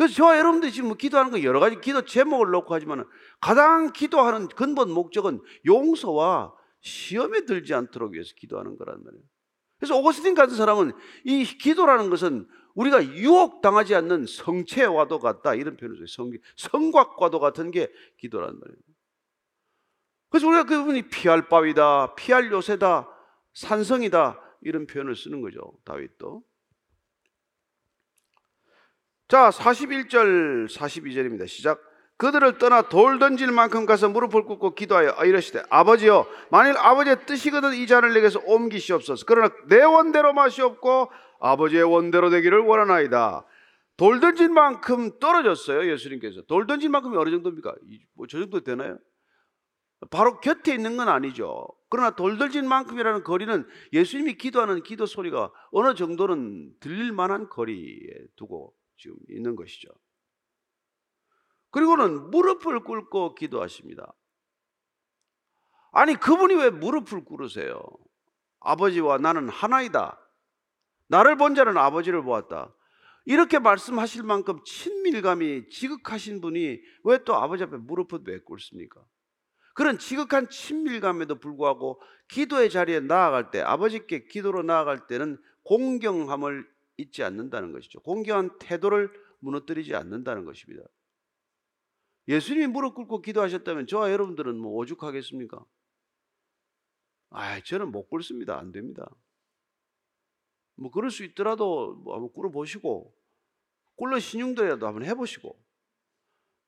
그래서 0.01 0.15
저와 0.15 0.39
여러분들이 0.39 0.73
지금 0.73 0.89
뭐 0.89 0.97
기도하는 0.97 1.31
거 1.31 1.43
여러 1.43 1.61
가지 1.61 1.79
기도 1.79 2.07
제목을 2.07 2.53
놓고 2.53 2.73
하지만 2.73 3.07
가장 3.39 3.93
기도하는 3.93 4.49
근본 4.49 4.91
목적은 4.93 5.43
용서와 5.67 6.55
시험에 6.81 7.45
들지 7.45 7.75
않도록 7.75 8.15
위해서 8.15 8.33
기도하는 8.35 8.79
거란 8.79 9.05
말이에요. 9.05 9.23
그래서 9.79 9.99
오거스틴 9.99 10.35
같은 10.35 10.57
사람은 10.57 10.93
이 11.25 11.45
기도라는 11.45 12.09
것은 12.09 12.49
우리가 12.77 13.05
유혹 13.09 13.61
당하지 13.61 13.95
않는 13.95 14.25
성체와도 14.25 15.19
같다 15.19 15.55
이런 15.55 15.77
표현을 15.77 15.99
써요. 15.99 16.07
성, 16.07 16.33
성곽과도 16.57 17.39
같은 17.39 17.71
게 17.71 17.93
기도란 18.17 18.59
말이에요. 18.59 18.79
그래서 20.31 20.49
우리가 20.49 20.65
그분이 20.65 21.11
피할 21.11 21.47
바위다, 21.47 22.15
피할 22.15 22.51
요새다, 22.51 23.07
산성이다 23.53 24.41
이런 24.63 24.87
표현을 24.87 25.15
쓰는 25.15 25.43
거죠. 25.43 25.75
다윗도. 25.85 26.43
자, 29.31 29.49
41절 29.51 30.69
42절입니다. 30.69 31.47
시작. 31.47 31.81
그들을 32.17 32.59
떠나 32.59 32.83
돌 32.83 33.21
던질 33.21 33.53
만큼 33.53 33.87
가서 33.87 34.09
무릎을 34.09 34.43
꿇고 34.43 34.75
기도하여 34.75 35.25
이러시되 35.25 35.63
아버지여 35.71 36.27
만일 36.51 36.77
아버지의 36.77 37.25
뜻이거든 37.27 37.75
이 37.75 37.87
잔을 37.87 38.13
내게서 38.13 38.43
옮기시옵소서 38.45 39.25
그러나 39.27 39.55
내 39.69 39.83
원대로 39.83 40.35
마시옵고 40.35 41.11
아버지의 41.39 41.85
원대로 41.85 42.29
되기를 42.29 42.59
원하나이다 42.59 43.47
돌 43.97 44.21
던질 44.21 44.51
만큼 44.51 45.19
떨어졌어요 45.19 45.91
예수님께서 45.91 46.43
돌 46.43 46.67
던질 46.67 46.91
만큼이 46.91 47.17
어느 47.17 47.31
정도입니까? 47.31 47.75
뭐 48.15 48.27
저 48.29 48.39
정도 48.39 48.61
되나요? 48.61 48.99
바로 50.11 50.41
곁에 50.41 50.75
있는 50.75 50.99
건 50.99 51.09
아니죠 51.09 51.67
그러나 51.89 52.11
돌 52.11 52.37
던질 52.37 52.65
만큼이라는 52.65 53.25
거리는 53.25 53.67
예수님이 53.95 54.35
기도하는 54.35 54.83
기도 54.83 55.07
소리가 55.07 55.51
어느 55.71 55.95
정도는 55.95 56.73
들릴 56.81 57.13
만한 57.13 57.49
거리에 57.49 58.11
두고 58.37 58.75
지금 59.01 59.17
있는 59.29 59.57
것이죠 59.57 59.89
그리고는 61.71 62.31
무릎을 62.31 62.81
꿇고 62.85 63.35
기도하십니다. 63.37 64.13
아니, 65.93 66.15
그분이 66.15 66.55
왜 66.55 66.71
무릎을 66.71 67.25
꿇으세요? 67.25 67.83
아버지와 68.61 69.19
나는 69.19 69.49
하나이다. 69.49 70.19
나를 71.09 71.37
본 71.37 71.55
자는 71.55 71.77
아버지를 71.77 72.23
보았다. 72.23 72.75
이렇게 73.25 73.59
말씀하실 73.59 74.25
만큼 74.25 74.59
친밀감이 74.65 75.69
지극하신 75.69 76.41
분이 76.41 76.81
왜 77.05 77.19
또 77.25 77.37
아버지 77.37 77.63
앞에 77.63 77.77
무릎을 77.77 78.21
왜 78.27 78.41
꿇습니까? 78.41 79.01
그런 79.75 79.99
지극한 79.99 80.49
친밀감에도 80.49 81.39
불구하고 81.39 82.03
기도의 82.29 82.71
자리에 82.71 83.01
나아갈 83.01 83.51
때, 83.51 83.61
아버지께 83.61 84.27
기도로 84.27 84.63
나아갈 84.63 85.07
때는 85.07 85.39
공경함을 85.65 86.69
잊지 87.01 87.23
않는다는 87.23 87.73
것이죠. 87.73 88.01
공경한 88.01 88.59
태도를 88.59 89.11
무너뜨리지 89.41 89.95
않는다는 89.95 90.45
것입니다. 90.45 90.85
예수님이 92.29 92.69
무릎 92.69 92.95
꿇고 92.95 93.23
기도하셨다면 93.23 93.87
저와 93.87 94.13
여러분들은 94.13 94.57
뭐 94.57 94.75
오죽하겠습니까? 94.77 95.65
아, 97.31 97.61
저는 97.61 97.91
못 97.91 98.09
꿇습니다. 98.09 98.59
안 98.59 98.73
됩니다. 98.73 99.09
뭐 100.77 100.91
그럴 100.91 101.11
수 101.11 101.25
있더라도 101.25 101.95
뭐 101.95 102.15
한번 102.15 102.33
꿇어 102.33 102.51
보시고 102.51 103.15
꿇러 103.97 104.19
신용도라도 104.19 104.87
한번 104.87 105.05
해보시고 105.05 105.63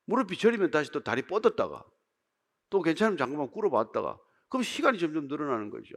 무릎이 0.05 0.37
저리면 0.37 0.69
다시 0.71 0.91
또 0.91 1.03
다리 1.03 1.23
뻗었다가 1.23 1.85
또 2.69 2.81
괜찮으면 2.81 3.17
잠깐만 3.17 3.49
꿇어봤다가 3.49 4.19
그럼 4.49 4.63
시간이 4.63 4.99
점점 4.99 5.27
늘어나는 5.27 5.69
거죠. 5.69 5.95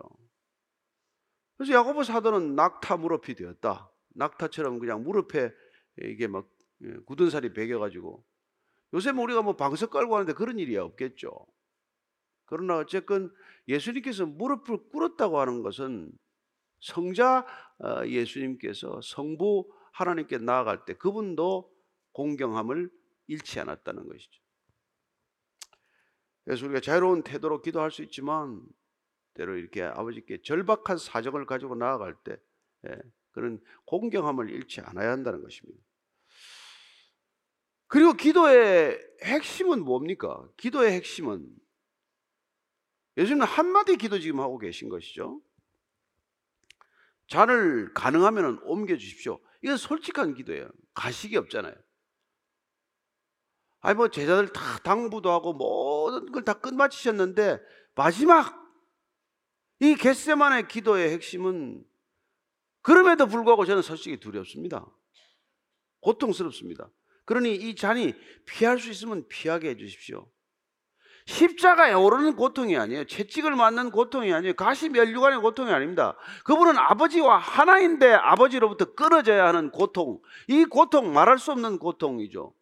그래서 1.56 1.72
야고보 1.74 2.04
사도는 2.04 2.54
낙타 2.54 2.96
무릎이 2.98 3.34
되었다. 3.34 3.90
낙타처럼 4.16 4.78
그냥 4.78 5.02
무릎에 5.02 5.52
이게 6.02 6.26
막 6.26 6.48
예, 6.82 6.92
굳은 7.06 7.30
살이 7.30 7.52
베겨가지고 7.52 8.24
요새 8.94 9.12
뭐 9.12 9.24
우리가 9.24 9.42
뭐 9.42 9.56
방석 9.56 9.90
깔고 9.90 10.14
하는데 10.14 10.32
그런 10.32 10.58
일이 10.58 10.76
없겠죠. 10.76 11.46
그러나 12.46 12.78
어쨌건 12.78 13.32
예수님께서 13.68 14.26
무릎을 14.26 14.88
꿇었다고 14.90 15.40
하는 15.40 15.62
것은 15.62 16.12
성자 16.80 17.46
어, 17.78 18.06
예수님께서 18.06 19.00
성부 19.02 19.68
하나님께 19.92 20.38
나아갈 20.38 20.84
때 20.84 20.94
그분도 20.94 21.72
공경함을 22.12 22.90
잃지 23.26 23.60
않았다는 23.60 24.08
것이죠. 24.08 24.40
그래서 26.44 26.64
우리가 26.66 26.80
자유로운 26.80 27.22
태도로 27.22 27.60
기도할 27.60 27.90
수 27.90 28.02
있지만 28.02 28.62
때로 29.34 29.56
이렇게 29.56 29.82
아버지께 29.82 30.42
절박한 30.42 30.96
사정을 30.96 31.44
가지고 31.44 31.74
나아갈 31.74 32.14
때 32.22 32.36
예, 32.88 32.96
그런 33.36 33.60
공경함을 33.84 34.50
잃지 34.50 34.80
않아야 34.80 35.10
한다는 35.10 35.42
것입니다. 35.42 35.78
그리고 37.86 38.14
기도의 38.14 38.98
핵심은 39.22 39.84
뭡니까? 39.84 40.48
기도의 40.56 40.92
핵심은 40.92 41.46
예수님은 43.18 43.46
한마디 43.46 43.96
기도 43.96 44.18
지금 44.18 44.40
하고 44.40 44.58
계신 44.58 44.88
것이죠. 44.88 45.42
잔을 47.28 47.92
가능하면 47.92 48.60
옮겨 48.64 48.96
주십시오. 48.96 49.38
이건 49.62 49.76
솔직한 49.76 50.32
기도예요. 50.34 50.70
가식이 50.94 51.36
없잖아요. 51.36 51.74
아니 53.80 53.96
뭐 53.96 54.08
제자들 54.08 54.48
다 54.52 54.78
당부도 54.78 55.30
하고 55.30 55.52
모든 55.52 56.32
걸 56.32 56.42
다 56.42 56.54
끝마치셨는데 56.54 57.60
마지막 57.94 58.66
이 59.80 59.94
겟세만의 59.94 60.68
기도의 60.68 61.10
핵심은 61.12 61.84
그럼에도 62.86 63.26
불구하고 63.26 63.64
저는 63.64 63.82
솔직히 63.82 64.16
두렵습니다. 64.16 64.86
고통스럽습니다. 66.02 66.88
그러니 67.24 67.52
이 67.56 67.74
잔이 67.74 68.14
피할 68.44 68.78
수 68.78 68.90
있으면 68.90 69.26
피하게 69.26 69.70
해주십시오. 69.70 70.28
십자가에 71.26 71.94
오르는 71.94 72.36
고통이 72.36 72.76
아니에요. 72.76 73.06
채찍을 73.06 73.56
맞는 73.56 73.90
고통이 73.90 74.32
아니에요. 74.32 74.54
가시 74.54 74.88
멸류관의 74.88 75.40
고통이 75.40 75.72
아닙니다. 75.72 76.16
그분은 76.44 76.78
아버지와 76.78 77.38
하나인데 77.38 78.12
아버지로부터 78.12 78.94
끊어져야 78.94 79.48
하는 79.48 79.72
고통. 79.72 80.20
이 80.46 80.64
고통 80.64 81.12
말할 81.12 81.40
수 81.40 81.50
없는 81.50 81.80
고통이죠. 81.80 82.54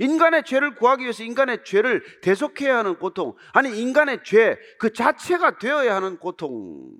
인간의 0.00 0.42
죄를 0.44 0.74
구하기 0.74 1.04
위해서 1.04 1.22
인간의 1.22 1.62
죄를 1.64 2.02
대속해야 2.22 2.78
하는 2.78 2.98
고통. 2.98 3.36
아니 3.52 3.80
인간의 3.80 4.24
죄 4.24 4.58
그 4.80 4.92
자체가 4.92 5.58
되어야 5.58 5.94
하는 5.94 6.18
고통. 6.18 6.90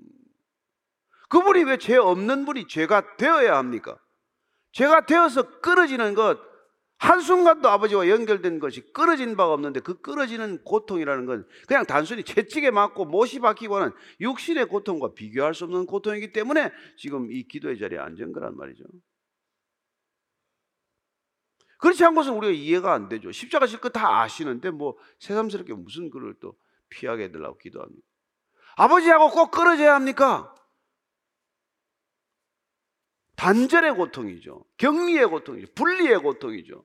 그분이 1.29 1.63
왜 1.63 1.77
죄 1.77 1.95
없는 1.95 2.45
분이 2.45 2.67
죄가 2.67 3.15
되어야 3.17 3.57
합니까? 3.57 3.97
죄가 4.71 5.05
되어서 5.05 5.59
끊어지는 5.61 6.13
것 6.15 6.39
한순간도 6.97 7.69
아버지와 7.69 8.09
연결된 8.09 8.59
것이 8.59 8.81
끊어진 8.91 9.37
바가 9.37 9.53
없는데 9.53 9.79
그 9.79 10.01
끊어지는 10.01 10.63
고통이라는 10.65 11.25
건 11.25 11.47
그냥 11.65 11.85
단순히 11.85 12.23
채찍에 12.23 12.71
맞고 12.71 13.05
못이 13.05 13.39
박히고 13.39 13.77
하는 13.77 13.91
육신의 14.19 14.65
고통과 14.65 15.13
비교할 15.13 15.53
수 15.53 15.63
없는 15.63 15.85
고통이기 15.85 16.33
때문에 16.33 16.71
지금 16.97 17.31
이 17.31 17.47
기도의 17.47 17.79
자리에 17.79 17.97
앉은 17.99 18.33
거란 18.33 18.57
말이죠. 18.57 18.83
그렇지 21.77 22.03
않고서 22.03 22.33
우리가 22.33 22.51
이해가 22.51 22.93
안 22.93 23.07
되죠. 23.07 23.31
십자가 23.31 23.65
실컷 23.65 23.89
다 23.89 24.21
아시는데 24.21 24.69
뭐 24.71 24.97
새삼스럽게 25.19 25.73
무슨 25.73 26.09
그를 26.09 26.35
또 26.41 26.57
피하게 26.89 27.25
해달라고 27.25 27.57
기도합니까? 27.59 28.05
아버지하고 28.75 29.29
꼭 29.29 29.51
끊어져야 29.51 29.95
합니까? 29.95 30.53
단절의 33.39 33.93
고통이죠. 33.93 34.65
격리의 34.75 35.25
고통이죠. 35.27 35.67
분리의 35.73 36.19
고통이죠. 36.19 36.83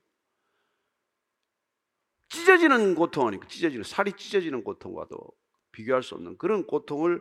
찢어지는 2.28 2.94
고통 2.94 3.26
아니까 3.26 3.48
찢어지는 3.48 3.82
살이 3.82 4.12
찢어지는 4.12 4.62
고통과도 4.62 5.16
비교할 5.72 6.04
수 6.04 6.14
없는 6.14 6.38
그런 6.38 6.64
고통을 6.64 7.20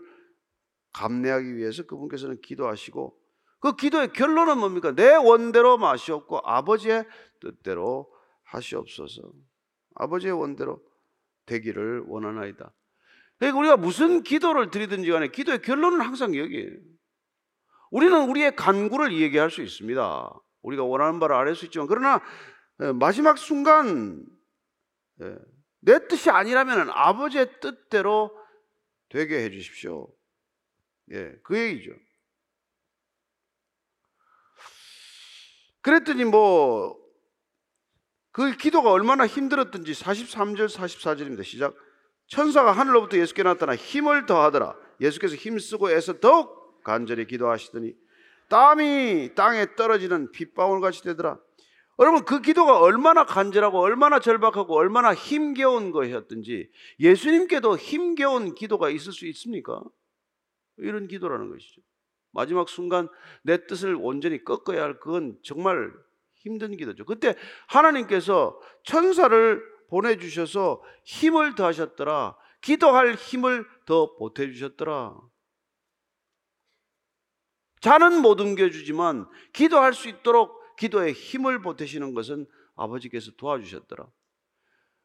감내하기 0.94 1.58
위해서 1.58 1.82
그분께서는 1.88 2.42
기도하시고 2.42 3.20
그 3.60 3.76
기도의 3.76 4.14
결론은 4.14 4.60
뭡니까? 4.60 4.94
내 4.94 5.16
원대로 5.16 5.80
마시옵고 5.80 6.42
아버지의 6.44 7.08
뜻대로 7.40 8.14
하시옵소서. 8.44 9.24
아버지의 9.96 10.34
원대로 10.34 10.80
되기를 11.48 12.04
원하나이다. 12.06 12.72
그러니까 13.40 13.60
우리가 13.60 13.78
무슨 13.78 14.22
기도를 14.22 14.70
드리든지 14.70 15.10
간에 15.10 15.30
기도의 15.30 15.64
결론은 15.64 16.02
항상 16.02 16.36
여기에요. 16.36 16.93
우리는 17.94 18.28
우리의 18.28 18.56
간구를 18.56 19.14
얘기할 19.22 19.52
수 19.52 19.62
있습니다. 19.62 20.34
우리가 20.64 20.84
원하는 20.84 21.20
바를 21.20 21.36
알 21.36 21.56
수 21.56 21.66
있지만 21.66 21.88
그러나 21.88 22.22
마지막 22.96 23.38
순간 23.38 24.26
예. 25.22 25.36
내 25.80 26.08
뜻이 26.08 26.32
아니라면 26.32 26.90
아버지의 26.90 27.60
뜻대로 27.60 28.36
되게 29.10 29.44
해 29.44 29.52
주십시오. 29.52 30.12
예, 31.12 31.36
그 31.44 31.56
얘기죠. 31.56 31.92
그랬더니 35.82 36.24
뭐, 36.24 36.98
그 38.32 38.58
기도가 38.58 38.90
얼마나 38.92 39.28
힘들었던지 39.28 39.92
43절, 39.92 40.68
44절입니다. 40.68 41.44
시작. 41.44 41.76
천사가 42.26 42.72
하늘로부터 42.72 43.18
예수께 43.18 43.44
나타나 43.44 43.76
힘을 43.76 44.26
더하더라. 44.26 44.76
예수께서 45.00 45.36
힘쓰고 45.36 45.92
애써 45.92 46.20
더욱 46.20 46.63
간절히 46.84 47.26
기도하시더니 47.26 47.96
땀이 48.50 49.32
땅에 49.36 49.76
떨어지는 49.76 50.32
빗방울 50.32 50.82
같이 50.82 51.02
되더라. 51.04 51.40
여러분 52.00 52.26
그 52.26 52.42
기도가 52.42 52.80
얼마나 52.80 53.26
간절하고 53.26 53.80
얼마나 53.80 54.20
절박하고 54.20 54.76
얼마나 54.76 55.14
힘겨운 55.14 55.92
것이었든지 55.92 56.70
예수님께도 57.00 57.78
힘겨운 57.78 58.56
기도가 58.56 58.90
있을 58.90 59.12
수 59.12 59.28
있습니까? 59.28 59.82
이런 60.78 61.08
기도라는 61.08 61.50
것이죠. 61.50 61.82
마지막 62.32 62.68
순간 62.68 63.08
내 63.44 63.66
뜻을 63.68 63.96
온전히 64.00 64.44
꺾어야 64.44 64.82
할 64.84 65.00
그건 65.00 65.38
정말 65.44 65.92
힘든 66.36 66.76
기도죠. 66.76 67.06
그때 67.06 67.36
하나님께서 67.68 68.60
천사를 68.84 69.64
보내주셔서 69.88 70.82
힘을 71.06 71.54
더하셨더라. 71.56 72.36
기도할 72.62 73.14
힘을 73.14 73.66
더 73.86 74.16
보태주셨더라. 74.16 75.16
자는 77.84 78.22
못 78.22 78.40
옮겨주지만 78.40 79.28
기도할 79.52 79.94
수 79.94 80.08
있도록 80.08 80.78
기도에 80.78 81.12
힘을 81.12 81.62
보태시는 81.62 82.14
것은 82.14 82.48
아버지께서 82.78 83.32
도와주셨더라. 83.36 84.08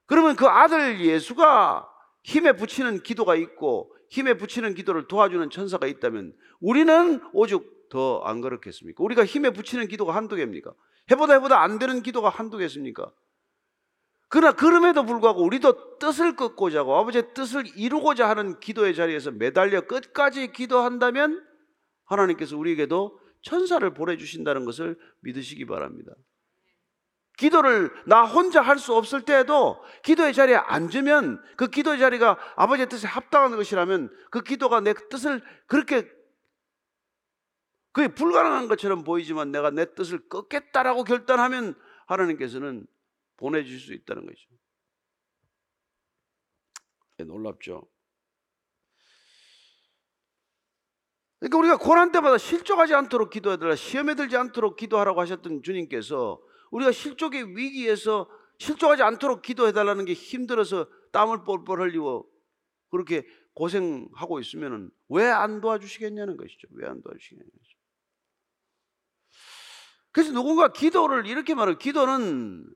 그러면 0.06 0.36
그 0.36 0.46
아들 0.46 1.00
예수가 1.00 1.88
힘에 2.22 2.52
붙이는 2.52 3.02
기도가 3.02 3.34
있고 3.34 3.92
힘에 4.10 4.34
붙이는 4.34 4.76
기도를 4.76 5.08
도와주는 5.08 5.50
천사가 5.50 5.88
있다면 5.88 6.34
우리는 6.60 7.20
오죽 7.32 7.88
더 7.90 8.22
안 8.24 8.40
그렇겠습니까? 8.40 9.02
우리가 9.02 9.24
힘에 9.24 9.50
붙이는 9.50 9.88
기도가 9.88 10.14
한두 10.14 10.36
개입니까? 10.36 10.72
해보다 11.10 11.32
해보다 11.32 11.60
안 11.60 11.80
되는 11.80 12.00
기도가 12.00 12.28
한두 12.28 12.58
개습니까? 12.58 13.10
그러나 14.28 14.52
그럼에도 14.54 15.04
불구하고 15.04 15.42
우리도 15.42 15.98
뜻을 15.98 16.36
꺾고자 16.36 16.80
하고 16.80 16.96
아버지의 16.96 17.34
뜻을 17.34 17.64
이루고자 17.76 18.28
하는 18.28 18.60
기도의 18.60 18.94
자리에서 18.94 19.32
매달려 19.32 19.80
끝까지 19.80 20.52
기도한다면 20.52 21.47
하나님께서 22.08 22.56
우리에게도 22.56 23.20
천사를 23.42 23.88
보내주신다는 23.94 24.64
것을 24.64 24.98
믿으시기 25.20 25.64
바랍니다. 25.64 26.12
기도를 27.36 27.92
나 28.06 28.24
혼자 28.24 28.60
할 28.60 28.78
수 28.78 28.94
없을 28.94 29.22
때에도 29.22 29.80
기도의 30.02 30.34
자리에 30.34 30.56
앉으면 30.56 31.40
그 31.56 31.68
기도의 31.68 32.00
자리가 32.00 32.36
아버지의 32.56 32.88
뜻에 32.88 33.06
합당한 33.06 33.54
것이라면 33.56 34.10
그 34.30 34.42
기도가 34.42 34.80
내 34.80 34.92
뜻을 35.08 35.40
그렇게 35.66 36.10
그게 37.92 38.08
불가능한 38.08 38.68
것처럼 38.68 39.04
보이지만 39.04 39.50
내가 39.50 39.70
내 39.70 39.94
뜻을 39.94 40.28
꺾겠다라고 40.28 41.04
결단하면 41.04 41.74
하나님께서는 42.06 42.86
보내줄 43.36 43.78
수 43.78 43.92
있다는 43.92 44.26
거죠. 44.26 44.48
네, 47.18 47.24
놀랍죠. 47.24 47.88
그러니까 51.40 51.58
우리가 51.58 51.76
고난 51.78 52.10
때마다 52.10 52.36
실족하지 52.38 52.94
않도록 52.94 53.30
기도해야 53.30 53.56
되라 53.58 53.76
시험에 53.76 54.14
들지 54.14 54.36
않도록 54.36 54.76
기도하라고 54.76 55.20
하셨던 55.20 55.62
주님께서 55.62 56.40
우리가 56.70 56.92
실족의 56.92 57.56
위기에서 57.56 58.28
실족하지 58.58 59.02
않도록 59.02 59.42
기도해 59.42 59.72
달라는 59.72 60.04
게 60.04 60.14
힘들어서 60.14 60.86
땀을 61.12 61.44
뻘뻘 61.44 61.80
흘리고 61.80 62.28
그렇게 62.90 63.24
고생하고 63.54 64.40
있으면 64.40 64.90
왜 65.08 65.26
안 65.26 65.60
도와주시겠냐는 65.60 66.36
것이죠. 66.36 66.68
왜 66.72 66.86
안 66.88 67.00
도와주시겠냐는 67.02 67.50
것이죠. 67.50 67.78
그래서 70.10 70.32
누군가 70.32 70.72
기도를 70.72 71.26
이렇게 71.26 71.54
말해요. 71.54 71.78
기도는 71.78 72.66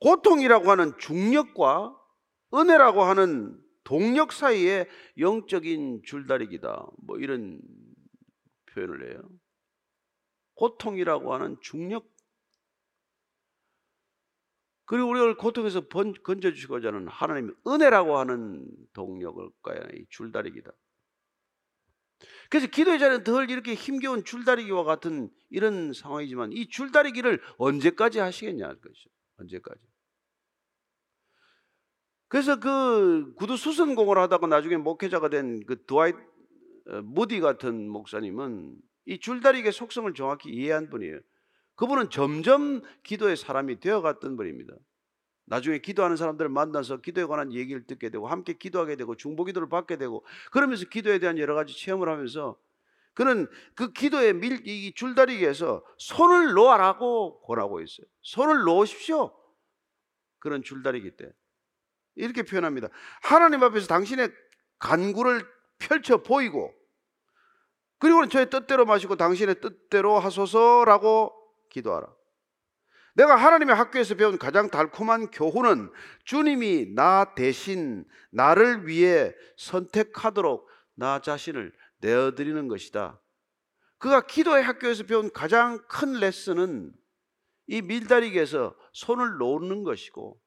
고통이라고 0.00 0.70
하는 0.70 0.96
중력과 0.98 1.94
은혜라고 2.54 3.02
하는 3.02 3.60
동력 3.88 4.32
사이의 4.34 4.86
영적인 5.16 6.02
줄다리기다. 6.04 6.88
뭐 6.98 7.18
이런 7.18 7.58
표현을 8.66 9.10
해요. 9.10 9.22
고통이라고 10.56 11.32
하는 11.32 11.56
중력 11.62 12.06
그리고 14.84 15.08
우리를 15.08 15.36
고통에서 15.38 15.88
번, 15.88 16.12
건져주시고자 16.22 16.88
하는 16.88 17.08
하나님의 17.08 17.54
은혜라고 17.66 18.18
하는 18.18 18.66
동력을까의 18.92 20.06
줄다리기다. 20.10 20.70
그래서 22.50 22.66
기도의 22.66 22.98
자리는 22.98 23.24
덜 23.24 23.50
이렇게 23.50 23.72
힘겨운 23.72 24.22
줄다리기와 24.22 24.84
같은 24.84 25.30
이런 25.48 25.94
상황이지만 25.94 26.52
이 26.52 26.68
줄다리기를 26.68 27.40
언제까지 27.56 28.18
하시겠냐 28.18 28.66
할 28.66 28.78
것이죠. 28.78 29.08
언제까지. 29.38 29.80
그래서 32.28 32.60
그 32.60 33.32
구두 33.34 33.56
수선공을 33.56 34.18
하다가 34.18 34.46
나중에 34.46 34.76
목회자가 34.76 35.28
된 35.28 35.60
그 35.66 35.84
드와이 35.84 36.12
어, 36.88 37.02
무디 37.02 37.40
같은 37.40 37.88
목사님은 37.88 38.76
이 39.06 39.18
줄다리기의 39.18 39.72
속성을 39.72 40.12
정확히 40.14 40.50
이해한 40.50 40.90
분이에요. 40.90 41.20
그분은 41.76 42.10
점점 42.10 42.82
기도의 43.04 43.36
사람이 43.36 43.80
되어갔던 43.80 44.36
분입니다. 44.36 44.74
나중에 45.46 45.78
기도하는 45.78 46.16
사람들을 46.16 46.50
만나서 46.50 46.98
기도에 46.98 47.24
관한 47.24 47.52
얘기를 47.52 47.86
듣게 47.86 48.10
되고 48.10 48.26
함께 48.26 48.52
기도하게 48.52 48.96
되고 48.96 49.14
중보기도를 49.14 49.68
받게 49.68 49.96
되고 49.96 50.24
그러면서 50.50 50.86
기도에 50.86 51.18
대한 51.18 51.38
여러 51.38 51.54
가지 51.54 51.74
체험을 51.78 52.08
하면서 52.08 52.58
그는 53.14 53.46
그 53.74 53.92
기도의 53.92 54.34
밀, 54.34 54.66
이 54.66 54.92
줄다리기에서 54.94 55.84
손을 55.96 56.52
놓아라고 56.52 57.40
권하고 57.40 57.80
있어요. 57.80 58.06
손을 58.22 58.62
놓으십시오. 58.64 59.34
그런 60.38 60.62
줄다리기 60.62 61.16
때. 61.16 61.32
이렇게 62.18 62.42
표현합니다. 62.42 62.88
하나님 63.22 63.62
앞에서 63.62 63.86
당신의 63.86 64.30
간구를 64.78 65.46
펼쳐 65.78 66.22
보이고 66.22 66.74
그리고는 67.98 68.28
저의 68.28 68.50
뜻대로 68.50 68.84
마시고 68.84 69.16
당신의 69.16 69.60
뜻대로 69.60 70.18
하소서라고 70.18 71.32
기도하라. 71.70 72.08
내가 73.14 73.34
하나님의 73.34 73.74
학교에서 73.74 74.14
배운 74.14 74.38
가장 74.38 74.70
달콤한 74.70 75.30
교훈은 75.32 75.90
주님이 76.24 76.94
나 76.94 77.34
대신 77.34 78.04
나를 78.30 78.86
위해 78.86 79.34
선택하도록 79.56 80.68
나 80.94 81.20
자신을 81.20 81.72
내어드리는 81.98 82.68
것이다. 82.68 83.20
그가 83.98 84.26
기도의 84.26 84.62
학교에서 84.62 85.04
배운 85.04 85.32
가장 85.32 85.84
큰 85.88 86.12
레슨은 86.14 86.92
이 87.66 87.82
밀다리기에서 87.82 88.76
손을 88.92 89.38
놓는 89.38 89.82
것이고 89.82 90.40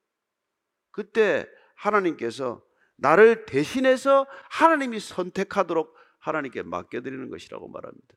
그때 0.91 1.45
하나님께서 1.81 2.63
나를 2.97 3.45
대신해서 3.45 4.27
하나님이 4.49 4.99
선택하도록 4.99 5.95
하나님께 6.19 6.63
맡겨드리는 6.63 7.29
것이라고 7.29 7.67
말합니다. 7.67 8.15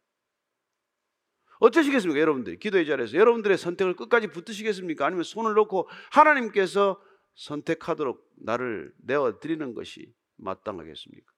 어쩌시겠습니까, 1.60 2.20
여러분들이? 2.20 2.58
기도의 2.58 2.86
자리에서 2.86 3.16
여러분들의 3.16 3.56
선택을 3.56 3.96
끝까지 3.96 4.26
붙드시겠습니까? 4.26 5.06
아니면 5.06 5.24
손을 5.24 5.54
놓고 5.54 5.88
하나님께서 6.10 7.00
선택하도록 7.36 8.32
나를 8.36 8.92
내어 8.98 9.38
드리는 9.40 9.72
것이 9.72 10.12
마땅하겠습니까? 10.36 11.32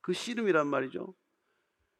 그 0.00 0.12
씨름이란 0.12 0.66
말이죠. 0.66 1.14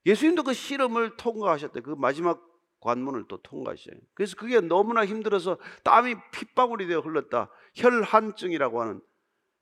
예수님도 0.06 0.42
그 0.42 0.52
씨름을 0.52 1.16
통과하셨대. 1.16 1.80
그 1.80 1.90
마지막 1.90 2.42
관문을 2.80 3.26
또 3.28 3.40
통과하셔요. 3.40 3.96
그래서 4.14 4.36
그게 4.36 4.60
너무나 4.60 5.06
힘들어서 5.06 5.58
땀이 5.84 6.16
핏방울이 6.32 6.86
되어 6.86 7.00
흘렀다. 7.00 7.50
혈한증이라고 7.74 8.82
하는 8.82 9.00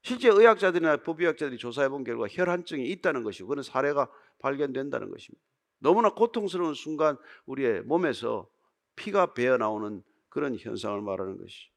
실제 0.02 0.28
의학자들이나 0.28 0.98
법의학자들이 0.98 1.58
조사해 1.58 1.88
본 1.88 2.04
결과 2.04 2.26
혈한증이 2.28 2.88
있다는 2.90 3.22
것이고 3.22 3.48
그런 3.48 3.62
사례가 3.62 4.10
발견된다는 4.40 5.10
것입니다. 5.10 5.42
너무나 5.78 6.10
고통스러운 6.10 6.74
순간 6.74 7.16
우리의 7.46 7.82
몸에서 7.82 8.48
피가 8.96 9.34
배어 9.34 9.56
나오는 9.56 10.02
그런 10.28 10.56
현상을 10.56 11.00
말하는 11.00 11.38
것이죠. 11.38 11.70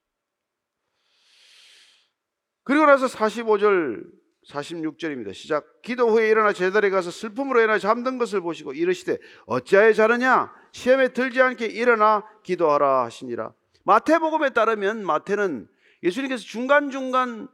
그리고 2.63 2.85
나서 2.85 3.05
45절 3.05 4.03
46절입니다. 4.47 5.33
시작. 5.33 5.81
기도 5.81 6.09
후에 6.09 6.29
일어나 6.29 6.53
제자리에 6.53 6.89
가서 6.89 7.09
슬픔으로 7.09 7.61
인하 7.61 7.79
잠든 7.79 8.17
것을 8.17 8.41
보시고 8.41 8.73
이르시되 8.73 9.17
어찌하여 9.47 9.93
자느냐 9.93 10.53
시험에 10.71 11.09
들지 11.09 11.41
않게 11.41 11.65
일어나 11.67 12.23
기도하라 12.43 13.03
하시니라. 13.05 13.53
마태복음에 13.83 14.51
따르면 14.51 15.05
마태는 15.05 15.67
예수님께서 16.03 16.43
중간중간 16.43 17.47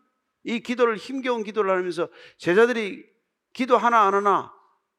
이 0.44 0.60
기도를 0.60 0.98
힘겨운 0.98 1.44
기도를 1.44 1.72
하면서 1.72 2.08
제자들이 2.38 3.06
기도 3.54 3.78
하나 3.78 4.02
안 4.08 4.14
하나 4.16 4.54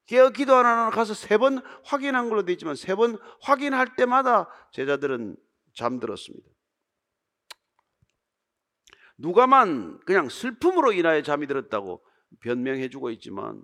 깨어 0.07 0.31
기도 0.31 0.55
하나 0.55 0.91
가서 0.91 1.15
세 1.15 1.39
번 1.39 1.61
확인한 1.85 2.29
걸로 2.29 2.45
되어 2.45 2.53
있지만 2.55 2.75
세 2.77 2.95
번 2.97 3.19
확인할 3.41 3.97
때마다 3.97 4.49
제자들은 4.73 5.37
잠들었습니다. 5.75 6.49
누가만 9.19 10.01
그냥 10.01 10.29
슬픔으로 10.29 10.93
인하여 10.93 11.23
잠이 11.23 11.47
들었다고 11.47 12.05
변명해 12.41 12.89
주고 12.89 13.11
있지만 13.11 13.63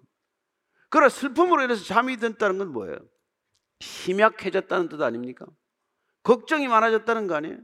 그러나 0.90 1.08
슬픔으로 1.08 1.62
인해서 1.62 1.84
잠이 1.84 2.16
든다는 2.16 2.58
건 2.58 2.72
뭐예요? 2.72 2.96
심약해졌다는 3.80 4.88
뜻 4.88 5.00
아닙니까? 5.02 5.46
걱정이 6.22 6.68
많아졌다는 6.68 7.26
거 7.26 7.34
아니에요? 7.34 7.58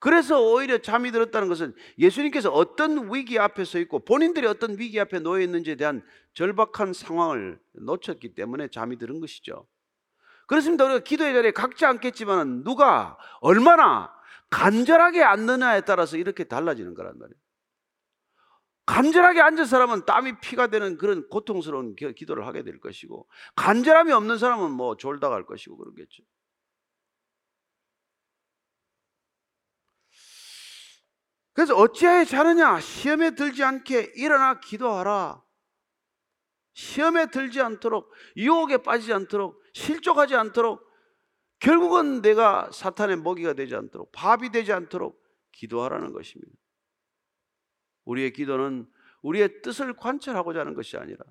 그래서 0.00 0.40
오히려 0.42 0.78
잠이 0.78 1.12
들었다는 1.12 1.48
것은 1.48 1.74
예수님께서 1.98 2.50
어떤 2.50 3.14
위기 3.14 3.38
앞에 3.38 3.64
서 3.64 3.78
있고 3.78 4.00
본인들이 4.04 4.46
어떤 4.46 4.78
위기 4.78 4.98
앞에 4.98 5.20
놓여 5.20 5.40
있는지에 5.42 5.76
대한 5.76 6.02
절박한 6.32 6.94
상황을 6.94 7.60
놓쳤기 7.74 8.34
때문에 8.34 8.68
잠이 8.68 8.96
들은 8.96 9.20
것이죠. 9.20 9.66
그렇습니다. 10.46 10.84
우리가 10.86 11.00
기도의 11.00 11.34
자리에 11.34 11.50
각지 11.52 11.84
않겠지만 11.84 12.64
누가 12.64 13.18
얼마나 13.40 14.10
간절하게 14.48 15.22
앉느냐에 15.22 15.82
따라서 15.82 16.16
이렇게 16.16 16.44
달라지는 16.44 16.94
거란 16.94 17.16
말이에요. 17.18 17.38
간절하게 18.86 19.40
앉은 19.40 19.66
사람은 19.66 20.06
땀이 20.06 20.40
피가 20.40 20.66
되는 20.68 20.96
그런 20.96 21.28
고통스러운 21.28 21.94
기- 21.94 22.12
기도를 22.14 22.46
하게 22.46 22.64
될 22.64 22.80
것이고 22.80 23.28
간절함이 23.54 24.10
없는 24.12 24.38
사람은 24.38 24.70
뭐 24.72 24.96
졸다 24.96 25.28
갈 25.28 25.44
것이고 25.46 25.76
그러겠죠. 25.76 26.24
그래서 31.60 31.76
어찌하여 31.76 32.24
자느냐 32.24 32.80
시험에 32.80 33.34
들지 33.34 33.62
않게 33.62 34.12
일어나 34.16 34.60
기도하라. 34.60 35.44
시험에 36.72 37.26
들지 37.26 37.60
않도록 37.60 38.10
유혹에 38.38 38.78
빠지지 38.78 39.12
않도록 39.12 39.62
실족하지 39.74 40.36
않도록 40.36 40.82
결국은 41.58 42.22
내가 42.22 42.70
사탄의 42.72 43.18
먹이가 43.18 43.52
되지 43.52 43.74
않도록 43.74 44.10
밥이 44.12 44.52
되지 44.52 44.72
않도록 44.72 45.22
기도하라는 45.52 46.14
것입니다. 46.14 46.50
우리의 48.06 48.32
기도는 48.32 48.90
우리의 49.20 49.60
뜻을 49.60 49.92
관찰하고자 49.92 50.60
하는 50.60 50.72
것이 50.72 50.96
아니라 50.96 51.22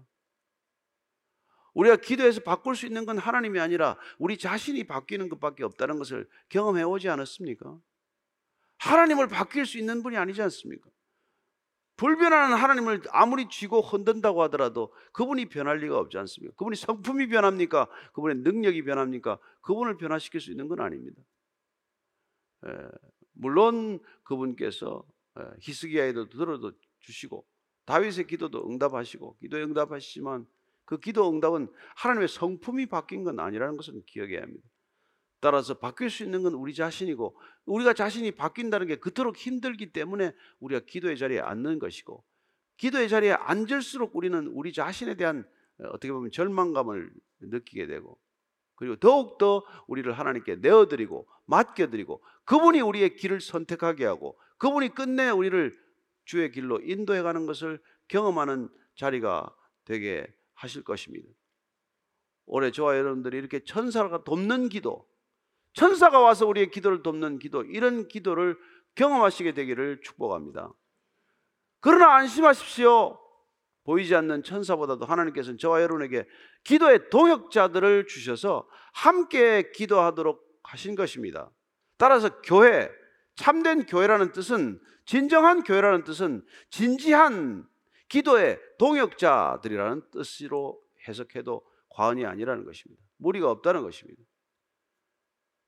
우리가 1.74 1.96
기도해서 1.96 2.42
바꿀 2.42 2.76
수 2.76 2.86
있는 2.86 3.08
건 3.08 3.18
하나님이 3.18 3.60
아니라 3.60 3.98
우리 4.20 4.38
자신이 4.38 4.84
바뀌는 4.84 5.28
것밖에 5.30 5.64
없다는 5.64 5.98
것을 5.98 6.30
경험해 6.50 6.84
오지 6.84 7.10
않았습니까? 7.10 7.80
하나님을 8.80 9.28
바뀔 9.28 9.66
수 9.66 9.78
있는 9.78 10.02
분이 10.04 10.18
아니지 10.18 10.42
않습니까? 10.42 10.90
불변하는 11.98 12.56
하나님을 12.56 13.02
아무리 13.12 13.50
쥐고 13.50 13.82
흔든다고 13.82 14.42
하더라도 14.44 14.94
그분이 15.12 15.48
변할 15.50 15.80
리가 15.80 15.98
없지 16.00 16.18
않습니까? 16.18 16.56
그분이 16.56 16.78
성품이 16.78 17.28
변합니까? 17.28 17.88
그분의 18.14 18.38
능력이 18.38 18.84
변합니까? 18.84 19.38
그분을 19.62 19.98
변화시킬 19.98 20.40
수 20.40 20.50
있는 20.50 20.70
건 20.70 20.80
아닙니다. 20.80 21.22
에, 22.66 22.70
물론 23.34 24.00
그분께서 24.24 25.04
에, 25.38 25.44
히스기야에도 25.60 26.30
들어도 26.30 26.72
주시고 27.02 27.46
다윗의 27.86 28.28
기도도 28.28 28.66
응답하시고 28.70 29.38
기도에 29.40 29.64
응답하시지만 29.64 30.48
그 30.86 31.00
기도 31.00 31.30
응답은 31.30 31.68
하나님의 31.98 32.30
성품이 32.30 32.86
바뀐 32.86 33.26
건 33.26 33.42
아니라는 33.42 33.76
것을 33.76 34.02
기억해야 34.06 34.42
합니다. 34.44 34.66
따라서 35.42 35.74
바뀔 35.74 36.10
수 36.10 36.24
있는 36.24 36.44
건 36.44 36.54
우리 36.54 36.74
자신이고 36.74 37.36
우리가 37.66 37.94
자신이 37.94 38.32
바뀐다는 38.32 38.88
게 38.88 38.96
그토록 38.98 39.38
힘들기 39.38 39.94
때문에 39.94 40.34
우리가 40.60 40.86
기도의 40.86 41.18
자리에 41.18 41.40
앉는 41.40 41.80
것이고 41.80 42.24
기도의 42.78 43.10
자리에 43.10 43.32
앉을수록 43.34 44.16
우리는 44.16 44.48
우리 44.48 44.74
자신에 44.74 45.16
대한 45.16 45.48
어, 45.80 45.88
어떻게 45.90 46.12
보면 46.12 46.32
절망감을 46.32 47.12
느끼게 47.42 47.88
되고 47.88 48.20
그리고 48.76 48.96
더욱더 48.96 49.64
우리를 49.88 50.12
하나님께 50.12 50.58
내어드리고 50.58 51.28
맡겨드리고 51.46 52.24
그분이 52.46 52.82
우리의 52.82 53.16
길을 53.16 53.42
선택하게 53.42 54.06
하고 54.06 54.40
그분이 54.58 54.94
끝내 54.94 55.30
우리를 55.30 55.78
주의 56.26 56.52
길로 56.52 56.80
인도해 56.82 57.22
가는 57.22 57.46
것을 57.46 57.82
경험하는 58.08 58.70
자리가 58.96 59.54
되게 59.84 60.28
하실 60.54 60.84
것입니다. 60.84 61.28
올해 62.46 62.72
저와 62.72 62.98
여러분들이 62.98 63.38
이렇게 63.38 63.64
천사가 63.64 64.24
돕는 64.24 64.70
기도 64.70 65.09
천사가 65.80 66.20
와서 66.20 66.46
우리의 66.46 66.72
기도를 66.72 67.04
돕는 67.04 67.40
기도, 67.40 67.64
이런 67.64 68.10
기도를 68.10 68.58
경험하시게 68.96 69.54
되기를 69.54 70.02
축복합니다. 70.02 70.74
그러나 71.80 72.16
안심하십시오. 72.16 73.18
보이지 73.86 74.14
않는 74.14 74.44
천사보다도 74.44 75.06
하나님께서는 75.06 75.58
저와 75.58 75.82
여러분에게 75.82 76.28
기도의 76.66 77.10
동역자들을 77.10 78.08
주셔서 78.08 78.68
함께 78.92 79.72
기도하도록 79.72 80.44
하신 80.64 80.96
것입니다. 80.96 81.50
따라서 81.98 82.42
교회, 82.42 82.92
참된 83.38 83.86
교회라는 83.86 84.34
뜻은 84.34 84.82
진정한 85.06 85.64
교회라는 85.64 86.04
뜻은 86.04 86.46
진지한 86.72 87.66
기도의 88.10 88.60
동역자들이라는 88.80 90.02
뜻으로 90.12 90.78
해석해도 91.08 91.66
과언이 91.88 92.26
아니라는 92.26 92.66
것입니다. 92.66 93.02
무리가 93.16 93.50
없다는 93.50 93.82
것입니다. 93.82 94.22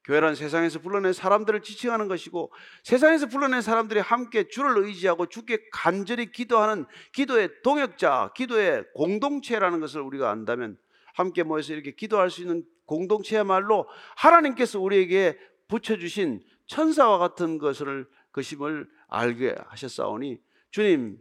교회란 0.03 0.35
세상에서 0.35 0.79
불러낸 0.79 1.13
사람들을 1.13 1.61
지칭하는 1.61 2.07
것이고 2.07 2.51
세상에서 2.83 3.27
불러낸 3.27 3.61
사람들이 3.61 3.99
함께 3.99 4.47
주를 4.47 4.83
의지하고 4.83 5.27
주께 5.27 5.59
간절히 5.71 6.31
기도하는 6.31 6.85
기도의 7.13 7.49
동역자, 7.63 8.31
기도의 8.35 8.85
공동체라는 8.95 9.79
것을 9.79 10.01
우리가 10.01 10.31
안다면 10.31 10.77
함께 11.13 11.43
모여서 11.43 11.73
이렇게 11.73 11.91
기도할 11.91 12.29
수 12.29 12.41
있는 12.41 12.63
공동체야말로 12.85 13.87
하나님께서 14.15 14.79
우리에게 14.79 15.37
붙여주신 15.67 16.41
천사와 16.65 17.17
같은 17.17 17.57
것을 17.57 18.07
그심을 18.31 18.87
알게 19.07 19.55
하셨사오니 19.67 20.39
주님 20.71 21.19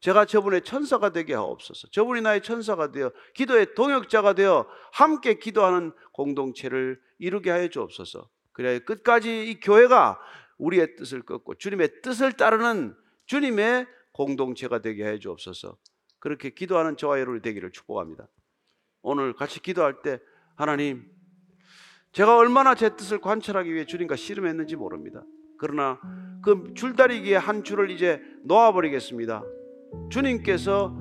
제가 0.00 0.24
저분의 0.26 0.62
천사가 0.62 1.10
되게 1.10 1.34
하옵소서. 1.34 1.88
저분이 1.90 2.20
나의 2.20 2.42
천사가 2.42 2.92
되어 2.92 3.10
기도의 3.34 3.74
동역자가 3.74 4.34
되어 4.34 4.66
함께 4.92 5.34
기도하는 5.34 5.92
공동체를 6.12 7.00
이루게 7.18 7.50
하여 7.50 7.68
주옵소서. 7.68 8.28
그래야 8.52 8.78
끝까지 8.78 9.50
이 9.50 9.60
교회가 9.60 10.18
우리의 10.58 10.96
뜻을 10.96 11.22
꺾고 11.22 11.56
주님의 11.56 12.02
뜻을 12.02 12.32
따르는 12.32 12.94
주님의 13.26 13.86
공동체가 14.12 14.80
되게 14.80 15.04
하여 15.04 15.18
주옵소서. 15.18 15.76
그렇게 16.18 16.50
기도하는 16.50 16.96
저와 16.96 17.20
여러분이 17.20 17.42
되기를 17.42 17.72
축복합니다. 17.72 18.28
오늘 19.02 19.34
같이 19.34 19.60
기도할 19.60 20.02
때 20.02 20.20
하나님 20.56 21.08
제가 22.12 22.36
얼마나 22.36 22.74
제 22.74 22.96
뜻을 22.96 23.20
관찰하기 23.20 23.72
위해 23.74 23.84
주님과 23.84 24.16
씨름했는지 24.16 24.76
모릅니다. 24.76 25.22
그러나 25.58 26.00
그 26.42 26.72
줄다리기의 26.74 27.38
한 27.38 27.62
줄을 27.62 27.90
이제 27.90 28.22
놓아버리겠습니다. 28.44 29.44
주님께서 30.10 30.94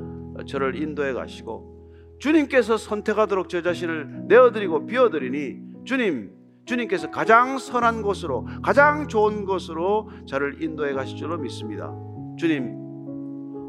저를 0.48 0.82
인도해 0.82 1.14
가시고 1.14 1.76
주님께서 2.20 2.78
선택하도록 2.78 3.50
저 3.50 3.62
자신을 3.62 4.28
내어드리고 4.28 4.86
비워드리니 4.86 5.86
주님 5.86 6.32
주님께서 6.66 7.12
가장 7.12 7.58
선한 7.58 8.02
곳으로 8.02 8.48
가장 8.64 9.08
좋은 9.08 9.46
곳으로 9.46 10.10
저를 10.26 10.64
인도해 10.64 10.94
가실 10.94 11.16
줄로 11.18 11.38
믿습니다. 11.38 11.94
주님 12.38 12.76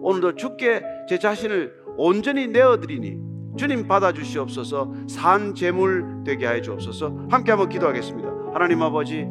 오늘도 0.03 0.37
주께 0.37 0.83
제 1.09 1.19
자신을 1.19 1.75
온전히 1.97 2.47
내어드리니 2.47 3.19
주님 3.57 3.89
받아주시옵소서 3.89 4.95
산 5.09 5.55
제물 5.55 6.23
되게 6.25 6.47
하여 6.47 6.61
주옵소서 6.61 7.27
함께 7.31 7.51
한번 7.53 7.69
기도하겠습니다. 7.69 8.29
하나님 8.53 8.83
아버지 8.83 9.27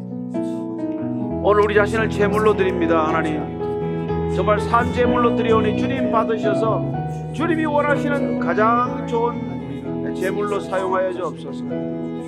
오늘 1.43 1.61
우리 1.63 1.75
자신을 1.75 2.09
제물로 2.09 2.55
드립니다. 2.55 3.07
하나님 3.07 3.64
정말 4.33 4.59
산제물로 4.59 5.35
드려오니 5.35 5.77
주님 5.77 6.11
받으셔서 6.11 7.31
주님이 7.33 7.65
원하시는 7.65 8.39
가장 8.39 9.05
좋은 9.07 10.13
제물로 10.15 10.59
사용하여 10.59 11.13
주옵소서. 11.13 11.65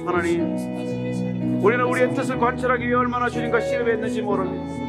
하나님, 0.05 1.62
우리는 1.62 1.86
우리의 1.86 2.13
뜻을 2.13 2.38
관찰하기 2.38 2.86
위해 2.86 2.95
얼마나 2.95 3.29
주님과 3.29 3.60
씨름했는지 3.62 4.21
모릅니다. 4.21 4.88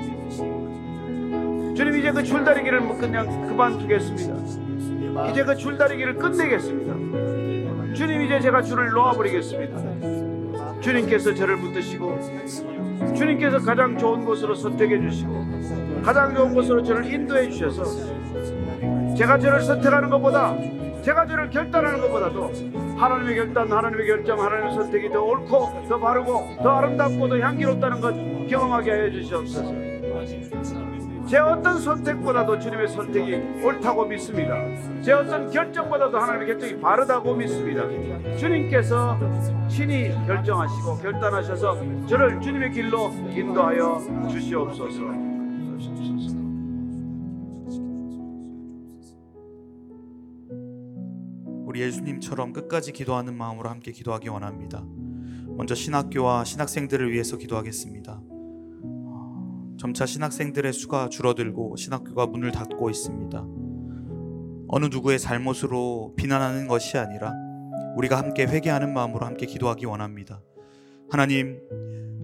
주님 1.75 1.97
이제 1.97 2.11
그 2.11 2.23
줄다리기를 2.23 2.89
그냥 2.99 3.49
그만두겠습니다. 3.49 5.31
이제 5.31 5.45
그 5.45 5.57
줄다리기를 5.57 6.17
끝내겠습니다. 6.17 7.95
주님 7.95 8.23
이제 8.23 8.41
제가 8.41 8.63
줄을 8.63 8.91
놓아버리겠습니다. 8.91 10.81
주님께서 10.81 11.35
저를 11.35 11.57
붙드시고 11.57 12.19
주님께서 13.17 13.59
가장 13.59 13.97
좋은 13.97 14.25
곳으로 14.25 14.55
선택해 14.55 15.01
주시고 15.01 15.33
가장 16.09 16.35
좋은 16.35 16.55
곳으로 16.55 16.83
저를 16.83 17.05
인도해 17.05 17.51
주셔서 17.51 17.85
제가 19.15 19.39
저를 19.39 19.61
선택하는 19.61 20.09
것보다 20.09 20.57
제가 21.03 21.27
저를 21.27 21.51
결단하는 21.51 22.01
것보다도 22.01 22.51
하나님의 22.97 23.37
결단, 23.37 23.71
하나님의 23.71 24.07
결정, 24.07 24.41
하나님의 24.41 24.75
선택이 24.75 25.11
더 25.11 25.21
옳고 25.21 25.87
더 25.87 25.99
바르고 25.99 26.63
더 26.63 26.71
아름답고 26.79 27.29
더 27.29 27.39
향기롭다는 27.39 28.01
것 28.01 28.15
경험하게 28.49 28.91
하여 28.91 29.11
주시옵소서. 29.11 29.75
제 31.29 31.37
어떤 31.37 31.79
선택보다도 31.79 32.59
주님의 32.59 32.89
선택이 32.89 33.63
옳다고 33.63 34.07
믿습니다. 34.07 34.55
제 35.03 35.13
어떤 35.13 35.51
결정보다도 35.51 36.19
하나님의 36.19 36.47
결정이 36.47 36.81
바르다고 36.81 37.35
믿습니다. 37.35 37.83
주님께서 38.39 39.19
친히 39.69 40.15
결정하시고 40.27 41.01
결단하셔서 41.03 42.07
저를 42.07 42.41
주님의 42.41 42.73
길로 42.73 43.11
인도하여 43.29 44.01
주시옵소서. 44.31 45.38
우리 51.79 51.85
예수님처럼 51.85 52.53
끝까지 52.53 52.93
기도하는 52.93 53.37
마음으로 53.37 53.69
함께 53.69 53.93
기도하기 53.93 54.29
원합니다. 54.29 54.85
먼저 55.47 55.77
신학교와 55.77 56.43
신학생들을 56.45 57.13
위해서 57.13 57.37
기도하겠습니다. 57.37 58.21
어, 58.83 59.77
점차 59.79 60.05
신학생들의 60.05 60.73
수가 60.73 61.09
줄어들고 61.09 61.77
신학교가 61.77 62.27
문을 62.27 62.51
닫고 62.51 62.91
있습니다. 62.91 63.47
어느 64.67 64.87
누구의 64.87 65.21
잘못으로 65.21 66.15
비난하는 66.17 66.67
것이 66.67 66.99
아니라 66.99 67.33
우리가 67.97 68.19
함께 68.19 68.45
회개하는 68.45 68.93
마음으로 68.93 69.25
함께 69.25 69.47
기도하기 69.47 69.87
원합니다. 69.87 70.43
하나님, 71.09 71.61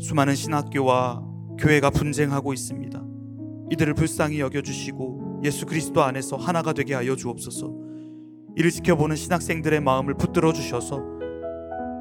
수많은 0.01 0.35
신학교와 0.35 1.23
교회가 1.61 1.90
분쟁하고 1.90 2.53
있습니다. 2.53 3.05
이들을 3.71 3.95
불쌍히 3.95 4.40
여겨주시고 4.40 5.43
예수 5.45 5.64
그리스도 5.64 6.03
안에서 6.03 6.37
하나가 6.37 6.73
되게 6.73 6.95
하여 6.95 7.14
주옵소서. 7.14 7.84
이를 8.57 8.71
지켜보는 8.71 9.17
신학생들의 9.17 9.81
마음을 9.81 10.14
붙들어 10.14 10.53
주셔서 10.53 11.03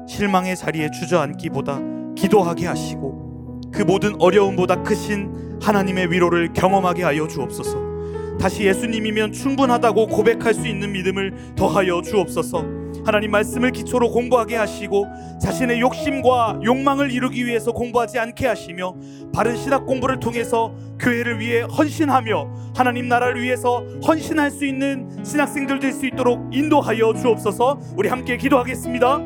실망의 0.08 0.56
자리에 0.56 0.90
주저앉기보다 0.90 1.80
기도하게 2.16 2.66
하시고 2.66 3.60
그 3.72 3.82
모든 3.82 4.14
어려움보다 4.20 4.82
크신 4.82 5.58
하나님의 5.60 6.12
위로를 6.12 6.52
경험하게 6.52 7.02
하여 7.02 7.26
주옵소서. 7.26 8.38
다시 8.38 8.64
예수님이면 8.64 9.32
충분하다고 9.32 10.08
고백할 10.08 10.54
수 10.54 10.68
있는 10.68 10.92
믿음을 10.92 11.54
더하여 11.56 12.02
주옵소서. 12.02 12.83
하나님 13.04 13.30
말씀을 13.32 13.70
기초로 13.72 14.10
공부하게 14.10 14.56
하시고 14.56 15.06
자신의 15.40 15.80
욕심과 15.80 16.60
욕망을 16.64 17.10
이루기 17.10 17.44
위해서 17.44 17.72
공부하지 17.72 18.18
않게 18.18 18.46
하시며 18.46 18.94
바른 19.34 19.56
신학 19.56 19.86
공부를 19.86 20.18
통해서 20.20 20.74
교회를 20.98 21.38
위해 21.38 21.62
헌신하며 21.62 22.72
하나님 22.74 23.08
나라를 23.08 23.42
위해서 23.42 23.84
헌신할 24.06 24.50
수 24.50 24.64
있는 24.64 25.22
신학생들 25.24 25.78
될 25.80 25.94
수 25.94 26.06
있도록 26.06 26.48
인도하여 26.52 27.12
주옵소서. 27.14 27.78
우리 27.96 28.08
함께 28.08 28.36
기도하겠습니다. 28.36 29.20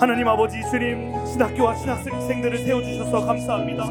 하나님 0.00 0.28
아버지 0.28 0.60
주님 0.70 1.14
신학교와 1.24 1.76
신학생들을 1.76 2.58
세워주셔서 2.58 3.24
감사합니다. 3.24 3.84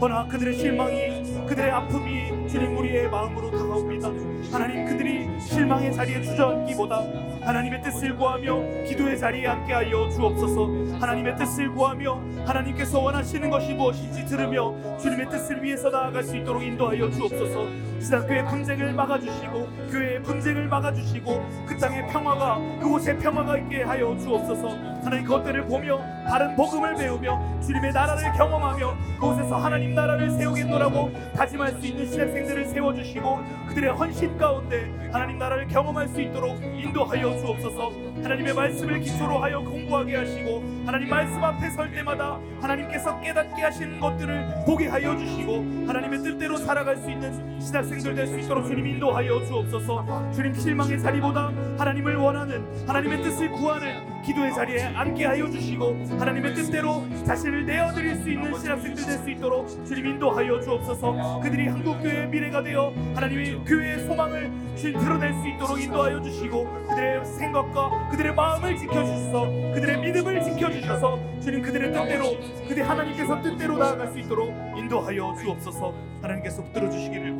허나 0.00 0.26
그들의 0.26 0.58
실망이 0.58 1.46
그들의 1.46 1.70
아픔이 1.70 2.48
주님 2.48 2.76
우리의 2.78 3.08
마음으로 3.08 3.50
다가옵니다. 3.50 4.31
하나님 4.50 4.84
그들이 4.86 5.28
실망의 5.40 5.92
자리에 5.92 6.22
주저앉기보다 6.22 7.02
하나님의 7.42 7.82
뜻을 7.82 8.16
구하며 8.16 8.84
기도의 8.86 9.18
자리에 9.18 9.46
앉게 9.46 9.72
하여 9.72 10.08
주옵소서. 10.10 10.98
하나님의 11.00 11.36
뜻을 11.36 11.72
구하며 11.72 12.20
하나님께서 12.46 13.00
원하시는 13.00 13.50
것이 13.50 13.74
무엇인지 13.74 14.24
들으며 14.26 14.74
주님의 14.98 15.28
뜻을 15.28 15.62
위해서 15.62 15.90
나아갈 15.90 16.22
수 16.22 16.36
있도록 16.36 16.62
인도하여 16.62 17.10
주옵소서. 17.10 17.92
신학교의 18.00 18.44
분쟁을 18.46 18.92
막아주시고 18.92 19.68
교회의 19.90 20.22
분쟁을 20.22 20.66
막아주시고 20.68 21.66
그 21.66 21.76
땅의 21.78 22.08
평화가 22.08 22.58
그곳에 22.80 23.16
평화가 23.16 23.58
있게 23.58 23.82
하여 23.82 24.16
주옵소서. 24.18 24.68
하나님 25.04 25.24
그것들을 25.24 25.66
보며 25.66 25.98
바른 26.28 26.54
복음을 26.56 26.94
배우며 26.94 27.60
주님의 27.60 27.92
나라를 27.92 28.32
경험하며 28.32 28.96
그곳에서 29.14 29.56
하나님 29.56 29.94
나라를 29.94 30.30
세우겠노라고 30.30 31.12
다짐할 31.36 31.72
수 31.80 31.86
있는 31.86 32.06
신학생들을 32.10 32.66
세워주시고 32.66 33.40
그들의 33.68 33.90
헌신 33.92 34.31
가운데 34.38 34.90
하나님 35.12 35.38
나라를 35.38 35.66
경험할 35.68 36.08
수 36.08 36.20
있도록 36.20 36.60
인도하여 36.62 37.38
주옵소서. 37.38 37.92
하나님의 38.22 38.54
말씀을 38.54 39.00
기초로 39.00 39.38
하여 39.38 39.60
공부하게 39.60 40.16
하시고 40.16 40.62
하나님 40.86 41.08
말씀 41.08 41.42
앞에 41.42 41.70
설 41.70 41.90
때마다 41.92 42.38
하나님께서 42.60 43.20
깨닫게 43.20 43.62
하시는 43.62 43.98
것들을 44.00 44.64
보게 44.66 44.88
하여 44.88 45.16
주시고 45.16 45.86
하나님의 45.86 46.22
뜻대로 46.22 46.56
살아갈 46.56 46.96
수 46.96 47.10
있는 47.10 47.60
신학생들 47.60 48.14
될 48.14 48.26
수 48.26 48.38
있도록 48.38 48.66
주님 48.66 48.86
인도하여 48.86 49.44
주옵소서. 49.44 50.32
주님 50.32 50.54
실망의 50.54 51.00
자리보다 51.00 51.50
하나님을 51.78 52.16
원하는 52.16 52.64
하나님의 52.86 53.22
뜻을 53.22 53.50
구하는 53.50 54.11
기도의 54.24 54.54
자리에 54.54 54.82
앉게 54.82 55.24
하여 55.24 55.50
주시고 55.50 55.96
하나님의 56.18 56.54
뜻대로 56.54 57.04
자신을 57.26 57.66
내어드릴 57.66 58.16
수 58.16 58.30
있는 58.30 58.58
신학생들 58.58 59.04
될 59.04 59.18
수 59.22 59.30
있도록 59.30 59.68
주님 59.86 60.06
인도하여 60.06 60.60
주옵소서. 60.60 61.40
그들이 61.42 61.68
한국교회의 61.68 62.28
미래가 62.28 62.62
되어 62.62 62.92
하나님의 63.14 63.64
교회의 63.64 64.00
소망을 64.06 64.50
주님 64.76 64.98
드러낼 64.98 65.32
수 65.34 65.48
있도록 65.48 65.80
인도하여 65.80 66.20
주시고 66.22 66.64
그들의 66.88 67.24
생각과 67.24 68.08
그들의 68.10 68.34
마음을 68.34 68.76
지켜주셔서 68.76 69.50
그들의 69.74 70.00
믿음을 70.00 70.42
지켜주셔서 70.42 71.18
주님 71.40 71.62
그들의 71.62 71.92
뜻대로 71.92 72.24
그들 72.68 72.88
하나님께서 72.88 73.42
뜻대로 73.42 73.78
나아갈 73.78 74.08
수 74.08 74.18
있도록 74.18 74.52
인도하여 74.76 75.36
주옵소서. 75.40 75.94
하나님께서 76.22 76.62
붙들어 76.62 76.88
주시기를 76.90 77.32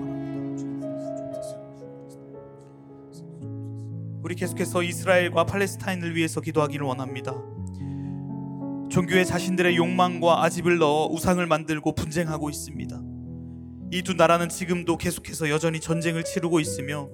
우리 4.23 4.35
계속해서 4.35 4.83
이스라엘과 4.83 5.45
팔레스타인을 5.47 6.15
위해서 6.15 6.41
기도하기를 6.41 6.87
원합니다. 6.87 7.33
종교에 8.91 9.25
자신들의 9.25 9.77
욕망과 9.77 10.45
아집을 10.45 10.79
넣어 10.79 11.07
우상을 11.09 11.45
만들고 11.47 11.95
분쟁하고 11.95 12.51
있습니다. 12.51 13.01
이 13.95 14.03
두 14.03 14.15
나라는 14.15 14.49
지금도 14.49 14.97
계속해서 14.97 15.51
여전히 15.51 15.79
전쟁을 15.81 16.25
치르고 16.25 16.61
있으며 16.61 17.09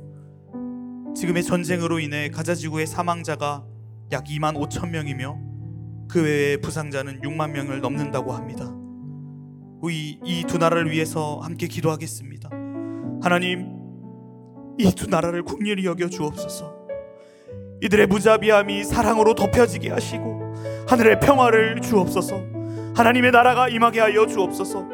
지금의 1.17 1.43
전쟁으로 1.43 1.99
인해 1.99 2.29
가자 2.31 2.55
지구의 2.55 2.87
사망자가 2.87 3.65
약 4.13 4.25
2만 4.25 4.55
5천 4.57 4.91
명이며 4.91 5.39
그 6.09 6.23
외에 6.23 6.57
부상자는 6.59 7.21
6만 7.23 7.51
명을 7.51 7.81
넘는다고 7.81 8.33
합니다. 8.33 8.73
우리 9.81 10.21
이 10.25 10.45
두 10.47 10.59
나라를 10.59 10.91
위해서 10.91 11.39
함께 11.41 11.67
기도하겠습니다. 11.67 12.49
하나님, 13.23 13.67
이 14.79 14.93
두 14.95 15.09
나라를 15.09 15.43
국률이 15.43 15.85
여겨 15.85 16.09
주옵소서. 16.09 16.78
이들의 17.81 18.07
무자비함이 18.07 18.85
사랑으로 18.85 19.35
덮여지게 19.35 19.91
하시고 19.91 20.55
하늘의 20.89 21.21
평화를 21.21 21.81
주옵소서. 21.81 22.43
하나님의 22.97 23.31
나라가 23.31 23.69
임하게 23.69 24.01
하여 24.01 24.27
주옵소서. 24.27 24.87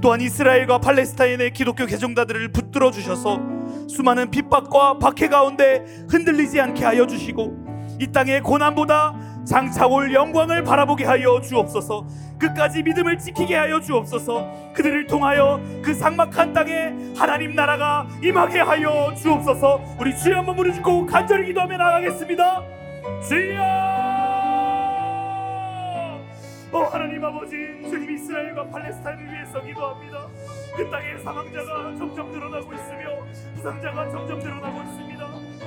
또한 0.00 0.20
이스라엘과 0.20 0.78
팔레스타인의 0.78 1.52
기독교 1.52 1.86
개종자들을 1.86 2.52
붙들어 2.52 2.90
주셔서 2.90 3.40
수많은 3.88 4.30
핍박과 4.30 4.98
박해 4.98 5.28
가운데 5.28 5.84
흔들리지 6.08 6.60
않게 6.60 6.84
하여 6.84 7.06
주시고 7.06 7.63
이 7.98 8.06
땅의 8.10 8.42
고난보다 8.42 9.14
장차 9.44 9.86
올 9.86 10.12
영광을 10.12 10.64
바라보게 10.64 11.04
하여 11.04 11.40
주옵소서. 11.40 12.06
끝까지 12.38 12.82
믿음을 12.82 13.18
지키게 13.18 13.54
하여 13.54 13.80
주옵소서. 13.80 14.72
그들을 14.74 15.06
통하여 15.06 15.60
그 15.82 15.94
삭막한 15.94 16.52
땅에 16.52 16.92
하나님 17.16 17.54
나라가 17.54 18.06
임하게 18.22 18.60
하여 18.60 19.14
주옵소서. 19.14 19.96
우리 20.00 20.16
주여 20.16 20.38
한번 20.38 20.56
꿇고 20.56 21.06
간절히 21.06 21.46
기도하며 21.46 21.76
나가겠습니다. 21.76 22.62
주여! 23.28 24.04
오 26.72 26.78
하나님 26.78 27.24
아버지 27.24 27.52
주님 27.88 28.10
이스라엘과 28.16 28.66
팔레스타인을 28.68 29.32
위해서 29.32 29.62
기도합니다. 29.62 30.26
그 30.76 30.90
땅의 30.90 31.20
사망자가 31.22 31.94
점점 31.96 32.32
늘어나고 32.32 32.72
있으며 32.72 33.24
부상자가 33.54 34.10
점점 34.10 34.40
늘어나고 34.40 34.82
있습니다. 34.82 35.13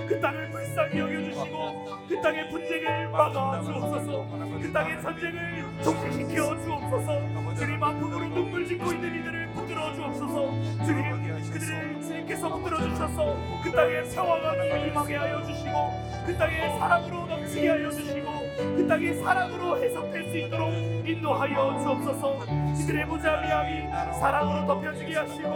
그 0.08 0.20
땅을 0.20 0.50
불쌍히 0.52 1.00
여겨주시고 1.00 2.08
그 2.08 2.22
땅의 2.22 2.50
분쟁을 2.50 3.10
막아 3.10 3.62
주옵소서. 3.62 4.28
그 4.62 4.72
땅의 4.72 5.02
전쟁을 5.02 5.66
종식시켜 5.84 6.58
주옵소서. 6.64 7.56
주님 7.56 7.84
아픔으로 7.84 8.28
눈물 8.30 8.68
짓고 8.68 8.92
있는 8.94 9.20
이들을 9.20 9.48
붙들어 9.54 9.94
주옵소서. 9.96 10.86
주님 10.86 11.28
그들을 11.52 12.02
주님께서 12.02 12.50
붙들어 12.50 12.78
주셔서 12.90 13.38
그 13.64 13.72
땅에 13.72 14.02
평화가 14.04 14.78
임하게 14.78 15.16
하여 15.16 15.44
주시고 15.46 16.08
그 16.26 16.38
땅에 16.38 16.78
사랑으로 16.78 17.26
넘치게 17.26 17.70
하여 17.70 17.90
주시고 17.90 18.30
그 18.58 18.88
땅이 18.88 19.14
사랑으로 19.16 19.78
해석될 19.78 20.24
수 20.30 20.38
있도록 20.38 20.74
인도하여 21.06 21.80
주옵소서. 21.84 22.40
그들의 22.80 23.06
무자비함이 23.06 23.92
사랑으로 24.20 24.66
덮여지게 24.66 25.16
하시고 25.16 25.50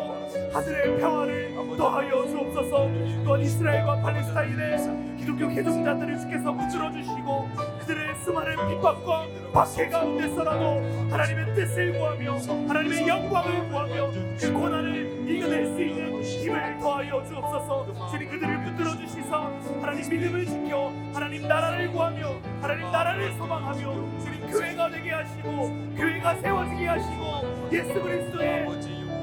하늘의 0.53 0.99
평화를 0.99 1.53
더하여 1.77 2.27
주옵소서. 2.27 2.89
또한 3.25 3.41
이스라엘과 3.41 4.01
팔레스타인의 4.01 5.17
기독교 5.17 5.47
개종자들을 5.49 6.19
주께서 6.19 6.53
붙들어 6.53 6.91
주시고 6.91 7.49
그들의 7.79 8.15
수많은 8.23 8.55
핍박과 8.69 9.25
박해 9.53 9.89
가운데서라도 9.89 11.09
하나님의 11.09 11.55
뜻을 11.55 11.97
구하며 11.97 12.37
하나님의 12.67 13.07
영광을 13.07 13.69
구하며 13.69 14.11
그 14.39 14.53
고난을 14.53 15.29
이겨낼 15.29 15.65
수 15.67 15.81
있는 15.81 16.21
힘을 16.23 16.77
더하여 16.79 17.23
주옵소서. 17.23 18.09
주님 18.11 18.29
그들을 18.29 18.60
주시사 19.31 19.49
하나님 19.81 20.09
믿음을 20.09 20.45
지켜 20.45 20.91
하나님 21.13 21.47
나라를 21.47 21.91
구하며 21.91 22.35
하나님 22.61 22.91
나라를 22.91 23.31
소망하며 23.33 23.79
주님 24.19 24.47
교회가 24.51 24.89
되게 24.89 25.11
하시고 25.11 25.69
교회가 25.95 26.35
세워지게 26.35 26.87
하시고 26.87 27.69
예수 27.71 27.93
그리스도의 28.01 28.65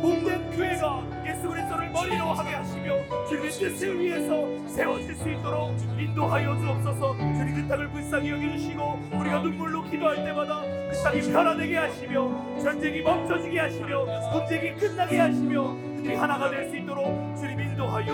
몸된 0.00 0.50
교회가 0.52 1.02
예수 1.26 1.48
그리스도를 1.48 1.90
머리로 1.90 2.24
하게 2.32 2.54
하시며 2.54 2.94
주님의 3.28 3.50
뜻을 3.50 4.00
위해서 4.00 4.68
세워질 4.68 5.14
수 5.14 5.28
있도록 5.28 5.76
인도하여 5.98 6.56
주옵소서. 6.58 7.16
주님 7.16 7.54
그 7.56 7.68
땅을 7.68 7.88
불쌍히 7.90 8.30
여겨주시고 8.30 9.00
우리가 9.12 9.40
눈물로 9.40 9.82
기도할 9.84 10.16
때마다 10.24 10.62
그 10.62 11.02
땅이 11.02 11.20
변화되게 11.32 11.76
하시며 11.76 12.58
전쟁이 12.62 13.02
멈춰지게 13.02 13.58
하시며 13.58 14.06
분쟁이 14.32 14.74
끝나게 14.74 15.18
하시며 15.18 15.74
그들이 15.96 16.14
하나가 16.14 16.48
될 16.48 16.70
수 16.70 16.76
있도록 16.76 17.36
주님 17.36 17.60
인도하여 17.60 18.06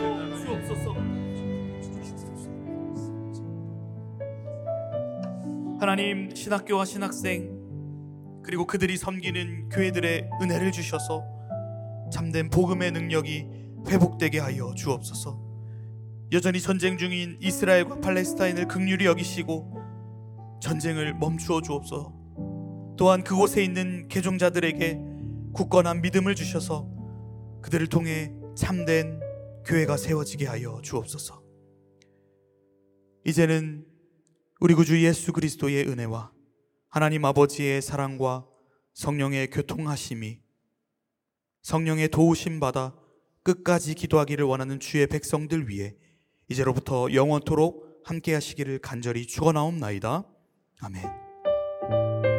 주옵소서 0.45 1.14
하나님 5.85 6.35
신학교와 6.35 6.87
신학생 6.87 8.43
그리고 8.43 8.67
그들이 8.67 8.97
섬기는 8.97 9.69
교회들의 9.69 10.31
은혜를 10.41 10.73
주셔서 10.73 11.23
참된 12.11 12.49
복음의 12.49 12.91
능력이 12.91 13.47
회복되게 13.89 14.39
하여 14.39 14.73
주옵소서. 14.75 15.39
여전히 16.33 16.63
전쟁 16.63 16.97
중인 16.97 17.37
이스라엘과 17.39 18.01
팔레스타인을 18.01 18.67
극률히 18.67 19.05
여기시고 19.05 20.59
전쟁을 20.63 21.13
멈추어 21.19 21.61
주옵소서. 21.61 22.15
또한 22.97 23.23
그곳에 23.23 23.63
있는 23.63 24.09
개종자들에게 24.09 25.01
굳건한 25.53 26.01
믿음을 26.01 26.35
주셔서 26.35 26.89
그들을 27.61 27.89
통해 27.89 28.33
참된 28.57 29.21
교회가 29.67 29.99
세워지게 29.99 30.47
하여 30.47 30.81
주옵소서. 30.83 31.43
이제는 33.27 33.93
우리 34.65 34.73
구주 34.73 35.05
예수 35.05 35.31
그리스도의 35.35 35.87
은혜와 35.89 36.33
하나님 36.89 37.23
아버지의 37.27 37.83
사랑과 37.83 38.47
성령의 38.95 39.51
교통하심이 39.51 40.41
성령의 41.61 42.09
도우심 42.09 42.61
받아 42.61 42.95
끝까지 43.43 43.93
기도하기를 43.93 44.47
원하는 44.47 44.81
주의 44.81 45.07
백성들 45.07 45.69
위해 45.69 45.95
이제로부터 46.49 47.13
영원토록 47.13 48.01
함께 48.07 48.33
하시기를 48.33 48.79
간절히 48.79 49.27
축원하옵나이다. 49.27 50.25
아멘. 50.81 52.34